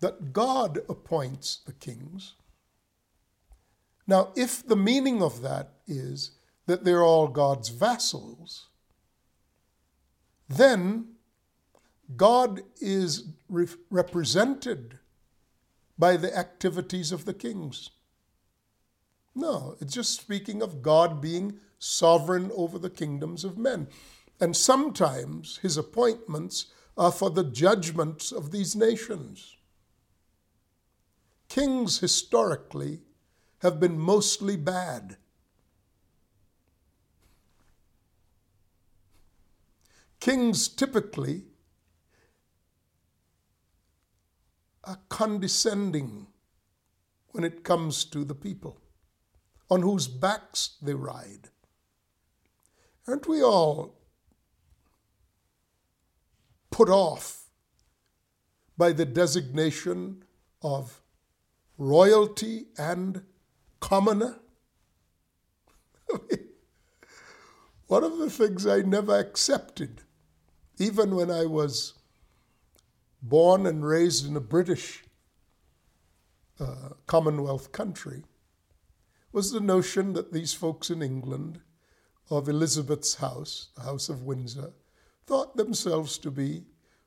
that 0.00 0.32
God 0.32 0.80
appoints 0.88 1.60
the 1.66 1.72
kings. 1.72 2.34
Now, 4.08 4.32
if 4.34 4.66
the 4.66 4.74
meaning 4.74 5.22
of 5.22 5.42
that 5.42 5.74
is 5.86 6.32
that 6.66 6.82
they're 6.82 7.04
all 7.04 7.28
God's 7.28 7.68
vassals, 7.68 8.68
then 10.48 11.08
God 12.16 12.62
is 12.80 13.28
re- 13.50 13.66
represented 13.90 14.98
by 15.98 16.16
the 16.16 16.36
activities 16.36 17.12
of 17.12 17.26
the 17.26 17.34
kings. 17.34 17.90
No, 19.34 19.76
it's 19.78 19.92
just 19.92 20.18
speaking 20.18 20.62
of 20.62 20.80
God 20.80 21.20
being 21.20 21.58
sovereign 21.78 22.50
over 22.54 22.78
the 22.78 22.90
kingdoms 22.90 23.44
of 23.44 23.58
men. 23.58 23.88
And 24.40 24.56
sometimes 24.56 25.58
his 25.58 25.76
appointments 25.76 26.66
are 26.96 27.12
for 27.12 27.28
the 27.28 27.44
judgments 27.44 28.32
of 28.32 28.52
these 28.52 28.74
nations. 28.74 29.56
Kings 31.48 31.98
historically 31.98 33.00
have 33.60 33.80
been 33.80 33.98
mostly 33.98 34.56
bad. 34.56 35.16
Kings 40.20 40.68
typically 40.68 41.44
are 44.84 44.98
condescending 45.08 46.26
when 47.28 47.44
it 47.44 47.62
comes 47.62 48.04
to 48.04 48.24
the 48.24 48.34
people 48.34 48.80
on 49.70 49.82
whose 49.82 50.08
backs 50.08 50.76
they 50.80 50.94
ride. 50.94 51.50
Aren't 53.06 53.28
we 53.28 53.42
all 53.42 53.98
put 56.70 56.88
off 56.88 57.46
by 58.76 58.92
the 58.92 59.04
designation 59.04 60.24
of 60.62 61.02
royalty 61.76 62.66
and 62.76 63.22
commoner? 63.80 64.40
One 67.86 68.04
of 68.04 68.18
the 68.18 68.30
things 68.30 68.66
I 68.66 68.80
never 68.80 69.18
accepted, 69.18 70.02
even 70.78 71.14
when 71.14 71.30
I 71.30 71.46
was 71.46 71.94
born 73.22 73.66
and 73.66 73.84
raised 73.84 74.26
in 74.26 74.36
a 74.36 74.40
British 74.40 75.04
uh, 76.60 76.90
Commonwealth 77.06 77.72
country, 77.72 78.24
was 79.32 79.52
the 79.52 79.60
notion 79.60 80.12
that 80.14 80.32
these 80.32 80.54
folks 80.54 80.90
in 80.90 81.02
England 81.02 81.60
of 82.30 82.48
Elizabeth's 82.48 83.16
house, 83.16 83.68
the 83.74 83.82
House 83.82 84.08
of 84.08 84.22
Windsor, 84.22 84.72
thought 85.26 85.56
themselves 85.56 86.18
to 86.18 86.30
be 86.30 86.64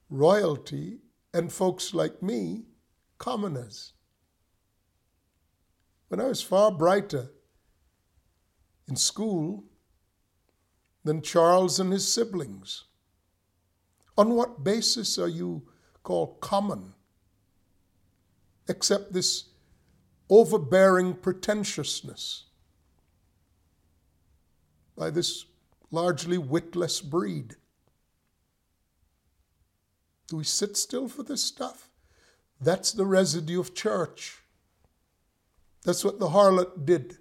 royalty 0.09 0.99
and 1.33 1.51
folks 1.51 1.93
like 1.93 2.21
me, 2.21 2.63
commoners. 3.17 3.93
When 6.11 6.19
I 6.19 6.25
was 6.25 6.41
far 6.41 6.73
brighter 6.73 7.29
in 8.85 8.97
school 8.97 9.63
than 11.05 11.21
Charles 11.21 11.79
and 11.79 11.93
his 11.93 12.13
siblings. 12.13 12.83
On 14.17 14.35
what 14.35 14.61
basis 14.61 15.17
are 15.17 15.29
you 15.29 15.69
called 16.03 16.41
common? 16.41 16.95
Except 18.67 19.13
this 19.13 19.45
overbearing 20.29 21.13
pretentiousness 21.13 22.43
by 24.97 25.11
this 25.11 25.45
largely 25.91 26.37
witless 26.37 26.99
breed. 26.99 27.55
Do 30.27 30.35
we 30.35 30.43
sit 30.43 30.75
still 30.75 31.07
for 31.07 31.23
this 31.23 31.41
stuff? 31.41 31.89
That's 32.59 32.91
the 32.91 33.05
residue 33.05 33.61
of 33.61 33.73
church. 33.73 34.40
That's 35.83 36.03
what 36.03 36.19
the 36.19 36.29
harlot 36.29 36.85
did. 36.85 37.17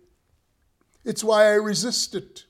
It's 1.05 1.25
why 1.25 1.47
I 1.47 1.55
resist 1.55 2.15
it. 2.15 2.45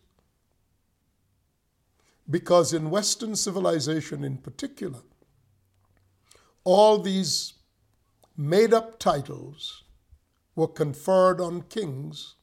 Because 2.29 2.73
in 2.73 2.91
Western 2.91 3.37
civilization 3.37 4.25
in 4.25 4.39
particular, 4.39 5.01
all 6.65 6.99
these 6.99 7.55
made 8.37 8.73
up 8.73 8.99
titles 8.99 9.85
were 10.55 10.69
conferred 10.69 11.41
on 11.41 11.63
kings 11.63 12.35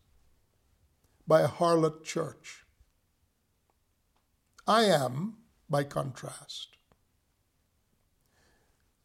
by 1.27 1.41
a 1.41 1.47
harlot 1.47 2.03
church. 2.03 2.63
I 4.65 4.83
am, 4.83 5.37
by 5.69 5.83
contrast, 5.83 6.77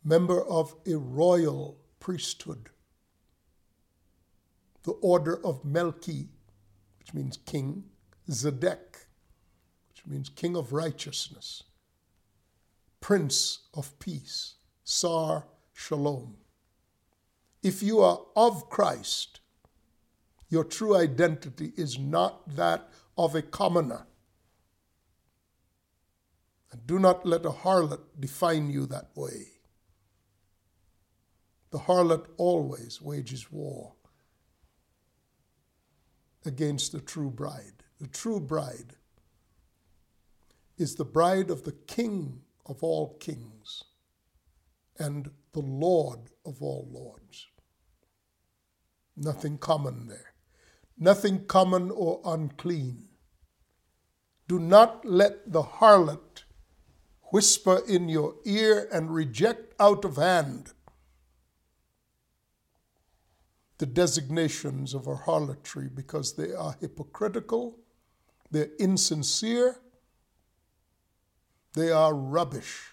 member 0.04 0.42
of 0.42 0.74
a 0.86 0.96
royal 0.96 1.78
priesthood, 2.00 2.70
the 4.84 4.92
order 4.92 5.44
of 5.44 5.62
Melchi, 5.62 6.28
which 6.98 7.14
means 7.14 7.36
king, 7.36 7.84
Zedek, 8.28 9.06
which 9.88 10.06
means 10.06 10.28
king 10.28 10.56
of 10.56 10.72
righteousness, 10.72 11.62
prince 13.00 13.60
of 13.74 13.98
peace, 13.98 14.54
Sar 14.84 15.46
Shalom. 15.72 16.36
If 17.62 17.82
you 17.82 18.00
are 18.00 18.20
of 18.34 18.68
Christ, 18.68 19.40
your 20.48 20.64
true 20.64 20.96
identity 20.96 21.72
is 21.76 21.98
not 21.98 22.56
that 22.56 22.88
of 23.16 23.34
a 23.34 23.42
commoner. 23.42 24.06
And 26.72 26.86
do 26.86 26.98
not 26.98 27.24
let 27.24 27.46
a 27.46 27.50
harlot 27.50 28.00
define 28.18 28.70
you 28.70 28.86
that 28.86 29.10
way. 29.14 29.46
The 31.70 31.78
harlot 31.78 32.26
always 32.36 33.00
wages 33.00 33.50
war 33.52 33.94
against 36.44 36.92
the 36.92 37.00
true 37.00 37.30
bride. 37.30 37.84
The 38.00 38.08
true 38.08 38.40
bride 38.40 38.96
is 40.76 40.94
the 40.96 41.04
bride 41.04 41.50
of 41.50 41.62
the 41.64 41.72
King 41.72 42.40
of 42.66 42.82
all 42.82 43.16
kings 43.18 43.84
and 44.98 45.30
the 45.52 45.60
Lord 45.60 46.30
of 46.44 46.62
all 46.62 46.88
lords. 46.90 47.48
Nothing 49.16 49.58
common 49.58 50.08
there. 50.08 50.32
Nothing 50.98 51.44
common 51.46 51.90
or 51.90 52.20
unclean. 52.24 53.08
Do 54.48 54.58
not 54.58 55.04
let 55.04 55.52
the 55.52 55.62
harlot 55.62 56.44
whisper 57.32 57.82
in 57.88 58.08
your 58.08 58.34
ear 58.44 58.88
and 58.92 59.14
reject 59.14 59.74
out 59.80 60.04
of 60.04 60.16
hand 60.16 60.72
the 63.82 63.86
designations 63.86 64.94
of 64.94 65.06
harlotry 65.24 65.88
because 65.92 66.36
they 66.36 66.52
are 66.52 66.76
hypocritical 66.80 67.76
they're 68.52 68.68
insincere, 68.78 69.80
they 71.74 71.90
are 71.90 72.14
rubbish. 72.14 72.90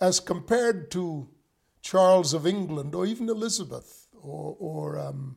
As 0.00 0.20
compared 0.20 0.92
to 0.92 1.28
Charles 1.82 2.32
of 2.32 2.46
England 2.46 2.94
or 2.94 3.04
even 3.04 3.28
Elizabeth 3.28 4.06
or, 4.22 4.56
or 4.60 4.98
um, 5.00 5.36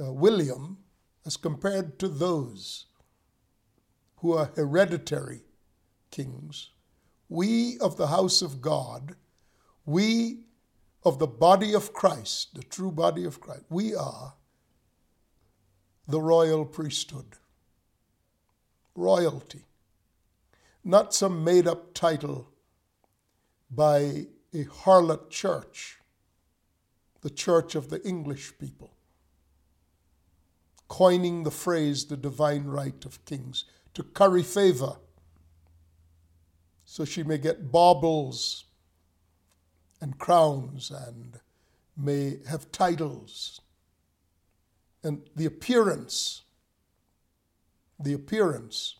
uh, 0.00 0.10
William, 0.10 0.78
as 1.26 1.36
compared 1.36 1.98
to 1.98 2.08
those 2.08 2.86
who 4.16 4.32
are 4.32 4.50
hereditary 4.56 5.42
kings, 6.10 6.70
we 7.28 7.78
of 7.80 7.98
the 7.98 8.06
house 8.06 8.40
of 8.40 8.62
God, 8.62 9.16
we 9.84 10.45
of 11.06 11.20
the 11.20 11.26
body 11.28 11.72
of 11.72 11.92
Christ, 11.92 12.56
the 12.56 12.64
true 12.64 12.90
body 12.90 13.24
of 13.24 13.40
Christ, 13.40 13.62
we 13.70 13.94
are 13.94 14.34
the 16.08 16.20
royal 16.20 16.64
priesthood. 16.64 17.36
Royalty. 18.96 19.62
Not 20.82 21.14
some 21.14 21.44
made 21.44 21.68
up 21.68 21.94
title 21.94 22.48
by 23.70 24.26
a 24.52 24.64
harlot 24.64 25.30
church, 25.30 25.98
the 27.20 27.30
church 27.30 27.76
of 27.76 27.88
the 27.88 28.04
English 28.04 28.54
people, 28.58 28.90
coining 30.88 31.44
the 31.44 31.52
phrase 31.52 32.06
the 32.06 32.16
divine 32.16 32.64
right 32.64 33.04
of 33.04 33.24
kings 33.24 33.64
to 33.94 34.02
curry 34.02 34.42
favor 34.42 34.96
so 36.84 37.04
she 37.04 37.22
may 37.22 37.38
get 37.38 37.70
baubles 37.70 38.65
and 40.00 40.18
crowns 40.18 40.90
and 40.90 41.40
may 41.96 42.38
have 42.48 42.70
titles 42.72 43.60
and 45.02 45.22
the 45.34 45.46
appearance 45.46 46.42
the 47.98 48.12
appearance 48.12 48.96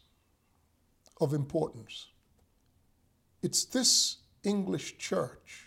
of 1.21 1.35
importance 1.35 2.09
it's 3.43 3.65
this 3.65 4.17
english 4.43 4.97
church 4.97 5.67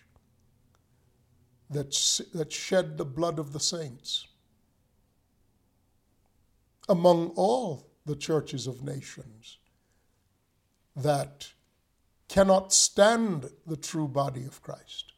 that, 1.69 1.91
that 2.33 2.51
shed 2.51 2.97
the 2.97 3.05
blood 3.05 3.37
of 3.37 3.53
the 3.53 3.59
saints 3.59 4.27
among 6.87 7.27
all 7.35 7.87
the 8.07 8.15
churches 8.15 8.65
of 8.65 8.83
nations 8.83 9.59
that 10.95 11.49
cannot 12.27 12.73
stand 12.73 13.49
the 13.65 13.77
true 13.77 14.07
body 14.07 14.43
of 14.45 14.61
Christ. 14.61 15.13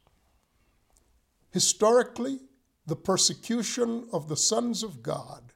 Historically, 1.52 2.40
the 2.86 2.96
persecution 2.96 4.08
of 4.12 4.28
the 4.28 4.36
sons 4.36 4.82
of 4.82 5.02
God 5.02 5.52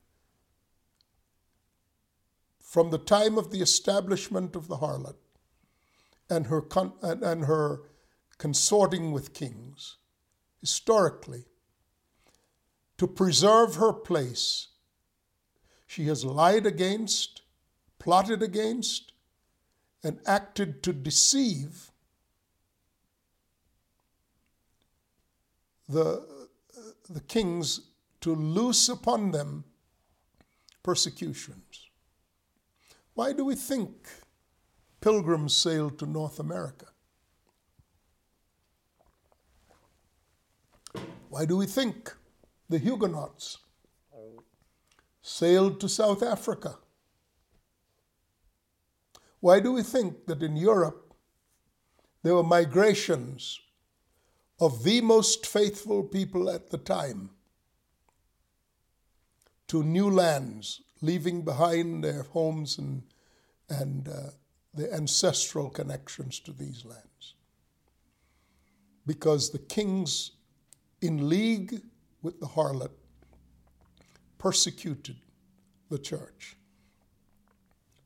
from 2.61 2.90
the 2.90 2.98
time 2.98 3.38
of 3.38 3.50
the 3.50 3.62
establishment 3.62 4.54
of 4.54 4.68
the 4.68 4.76
harlot 4.76 5.16
and 6.28 6.48
her, 6.48 6.61
con- 6.61 6.92
and, 7.00 7.46
her 7.46 7.80
consorting 8.37 9.12
with 9.12 9.32
kings, 9.32 9.96
historically, 10.61 11.46
to 12.98 13.06
preserve 13.06 13.76
her 13.76 13.92
place, 13.92 14.68
she 15.87 16.04
has 16.04 16.24
lied 16.24 16.66
against, 16.66 17.40
plotted 17.98 18.42
against, 18.42 19.12
and 20.02 20.18
acted 20.26 20.82
to 20.82 20.92
deceive 20.92 21.92
the, 25.88 26.49
the 27.09 27.20
kings 27.20 27.81
to 28.20 28.35
loose 28.35 28.88
upon 28.88 29.31
them 29.31 29.64
persecutions. 30.83 31.90
Why 33.14 33.33
do 33.33 33.44
we 33.44 33.55
think 33.55 34.09
pilgrims 35.01 35.57
sailed 35.57 35.99
to 35.99 36.07
North 36.07 36.38
America? 36.38 36.87
Why 41.29 41.44
do 41.44 41.57
we 41.57 41.66
think 41.66 42.14
the 42.68 42.79
Huguenots 42.79 43.59
sailed 45.22 45.81
to 45.81 45.88
South 45.88 46.22
Africa? 46.22 46.79
Why 49.40 49.61
do 49.61 49.72
we 49.72 49.83
think 49.83 50.27
that 50.27 50.42
in 50.42 50.57
Europe 50.57 51.14
there 52.22 52.35
were 52.35 52.42
migrations 52.42 53.61
of 54.59 54.85
the 54.85 55.01
most 55.01 55.47
faithful 55.47 56.03
people 56.03 56.49
at 56.49 56.71
the 56.71 56.79
time 56.79 57.31
to 59.69 59.83
new 59.83 60.11
lands, 60.11 60.83
leaving 61.03 61.42
behind 61.42 62.03
their 62.03 62.23
homes 62.23 62.79
and, 62.79 63.03
and 63.69 64.09
uh, 64.09 64.31
their 64.73 64.92
ancestral 64.95 65.69
connections 65.69 66.38
to 66.40 66.53
these 66.53 66.85
lands? 66.85 67.35
Because 69.07 69.51
the 69.51 69.59
kings, 69.59 70.33
in 71.01 71.29
league 71.29 71.83
with 72.23 72.40
the 72.40 72.47
harlot, 72.47 72.90
persecuted 74.38 75.16
the 75.90 75.99
church. 75.99 76.57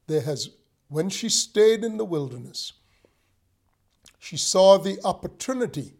There 0.06 0.20
has 0.22 0.50
when 0.88 1.08
she 1.08 1.28
stayed 1.28 1.84
in 1.84 1.96
the 1.98 2.04
wilderness, 2.04 2.72
she 4.18 4.36
saw 4.36 4.76
the 4.76 4.98
opportunity 5.04 5.92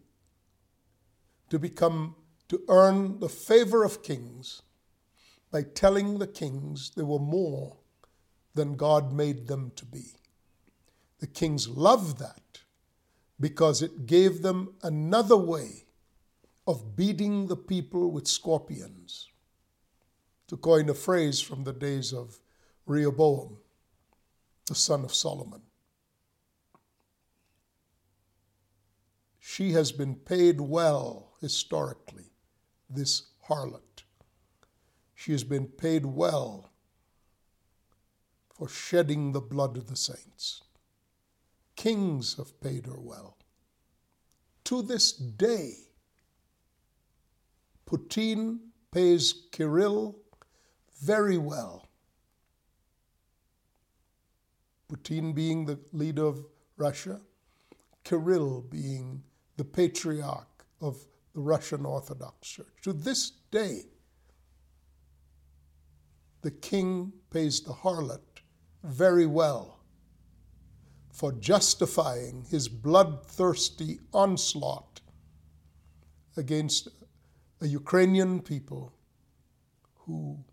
to 1.51 1.59
become, 1.59 2.15
to 2.47 2.61
earn 2.69 3.19
the 3.19 3.27
favor 3.29 3.83
of 3.83 4.01
kings 4.01 4.61
by 5.51 5.61
telling 5.61 6.17
the 6.17 6.25
kings 6.25 6.91
they 6.95 7.03
were 7.03 7.19
more 7.19 7.75
than 8.55 8.75
God 8.75 9.11
made 9.11 9.47
them 9.47 9.73
to 9.75 9.85
be. 9.85 10.13
The 11.19 11.27
kings 11.27 11.67
loved 11.67 12.19
that 12.19 12.61
because 13.37 13.81
it 13.81 14.05
gave 14.05 14.41
them 14.41 14.75
another 14.81 15.35
way 15.35 15.83
of 16.65 16.95
beating 16.95 17.47
the 17.47 17.57
people 17.57 18.11
with 18.11 18.27
scorpions, 18.27 19.27
to 20.47 20.55
coin 20.55 20.89
a 20.89 20.93
phrase 20.93 21.41
from 21.41 21.65
the 21.65 21.73
days 21.73 22.13
of 22.13 22.39
Rehoboam 22.85 23.57
the 24.67 24.75
son 24.75 25.03
of 25.03 25.13
Solomon. 25.13 25.63
She 29.39 29.73
has 29.73 29.91
been 29.91 30.15
paid 30.15 30.61
well 30.61 31.30
historically, 31.41 32.31
this 32.89 33.23
harlot. 33.49 34.03
She 35.15 35.31
has 35.31 35.43
been 35.43 35.67
paid 35.67 36.05
well 36.05 36.71
for 38.53 38.69
shedding 38.69 39.31
the 39.31 39.41
blood 39.41 39.75
of 39.75 39.87
the 39.87 39.95
saints. 39.95 40.61
Kings 41.75 42.35
have 42.37 42.59
paid 42.61 42.85
her 42.85 42.99
well. 42.99 43.37
To 44.65 44.81
this 44.81 45.11
day, 45.11 45.73
Putin 47.85 48.59
pays 48.91 49.33
Kirill 49.51 50.15
very 51.01 51.37
well 51.37 51.89
Putin 54.91 55.33
being 55.33 55.65
the 55.65 55.79
leader 55.93 56.25
of 56.25 56.45
Russia, 56.75 57.21
Kirill 58.03 58.61
being 58.61 59.23
the 59.55 59.63
patriarch 59.63 60.65
of 60.81 61.05
the 61.33 61.41
Russian 61.41 61.85
Orthodox 61.85 62.47
Church. 62.47 62.81
To 62.83 62.93
this 62.93 63.31
day, 63.51 63.83
the 66.41 66.51
king 66.51 67.13
pays 67.29 67.61
the 67.61 67.73
harlot 67.73 68.41
very 68.83 69.25
well 69.25 69.79
for 71.11 71.31
justifying 71.33 72.45
his 72.49 72.67
bloodthirsty 72.67 73.99
onslaught 74.13 75.01
against 76.37 76.87
a 77.59 77.67
Ukrainian 77.67 78.41
people 78.41 78.93
who, 80.05 80.43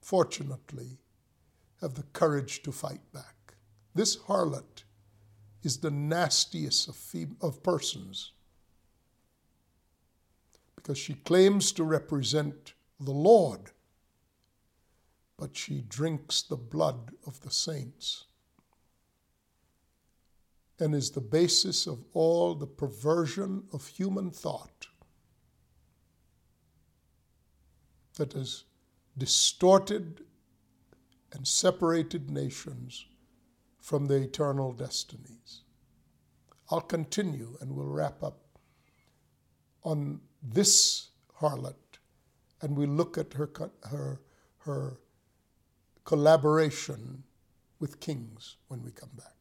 fortunately, 0.00 0.98
have 1.80 1.94
the 1.94 2.04
courage 2.14 2.62
to 2.62 2.72
fight 2.72 3.02
back. 3.12 3.54
This 3.94 4.16
harlot 4.16 4.84
is 5.62 5.78
the 5.78 5.90
nastiest 5.90 6.88
of, 6.88 6.96
of 7.40 7.62
persons 7.62 8.32
because 10.82 10.98
she 10.98 11.14
claims 11.14 11.70
to 11.72 11.84
represent 11.84 12.72
the 12.98 13.12
Lord, 13.12 13.70
but 15.38 15.56
she 15.56 15.80
drinks 15.80 16.42
the 16.42 16.56
blood 16.56 17.12
of 17.26 17.40
the 17.40 17.50
saints 17.50 18.24
and 20.80 20.94
is 20.94 21.10
the 21.10 21.20
basis 21.20 21.86
of 21.86 22.04
all 22.12 22.54
the 22.54 22.66
perversion 22.66 23.62
of 23.72 23.86
human 23.86 24.30
thought 24.30 24.88
that 28.16 28.32
has 28.32 28.64
distorted 29.16 30.24
and 31.32 31.46
separated 31.46 32.30
nations 32.30 33.06
from 33.80 34.06
their 34.06 34.18
eternal 34.18 34.72
destinies. 34.72 35.62
I'll 36.70 36.80
continue 36.80 37.56
and 37.60 37.72
we'll 37.76 37.86
wrap 37.86 38.22
up 38.22 38.38
on 39.84 40.20
this 40.42 41.08
harlot 41.40 41.74
and 42.60 42.76
we 42.76 42.86
look 42.86 43.18
at 43.18 43.32
her, 43.34 43.50
her, 43.90 44.20
her 44.58 44.98
collaboration 46.04 47.24
with 47.80 48.00
kings 48.00 48.56
when 48.68 48.82
we 48.82 48.90
come 48.90 49.10
back. 49.16 49.34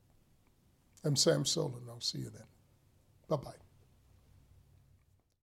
I'm 1.04 1.16
Sam 1.16 1.44
Soleyn. 1.44 1.88
I'll 1.90 2.02
see 2.02 2.20
you 2.20 2.30
then. 2.30 2.48
Bye 3.28 3.38
bye. 3.38 3.71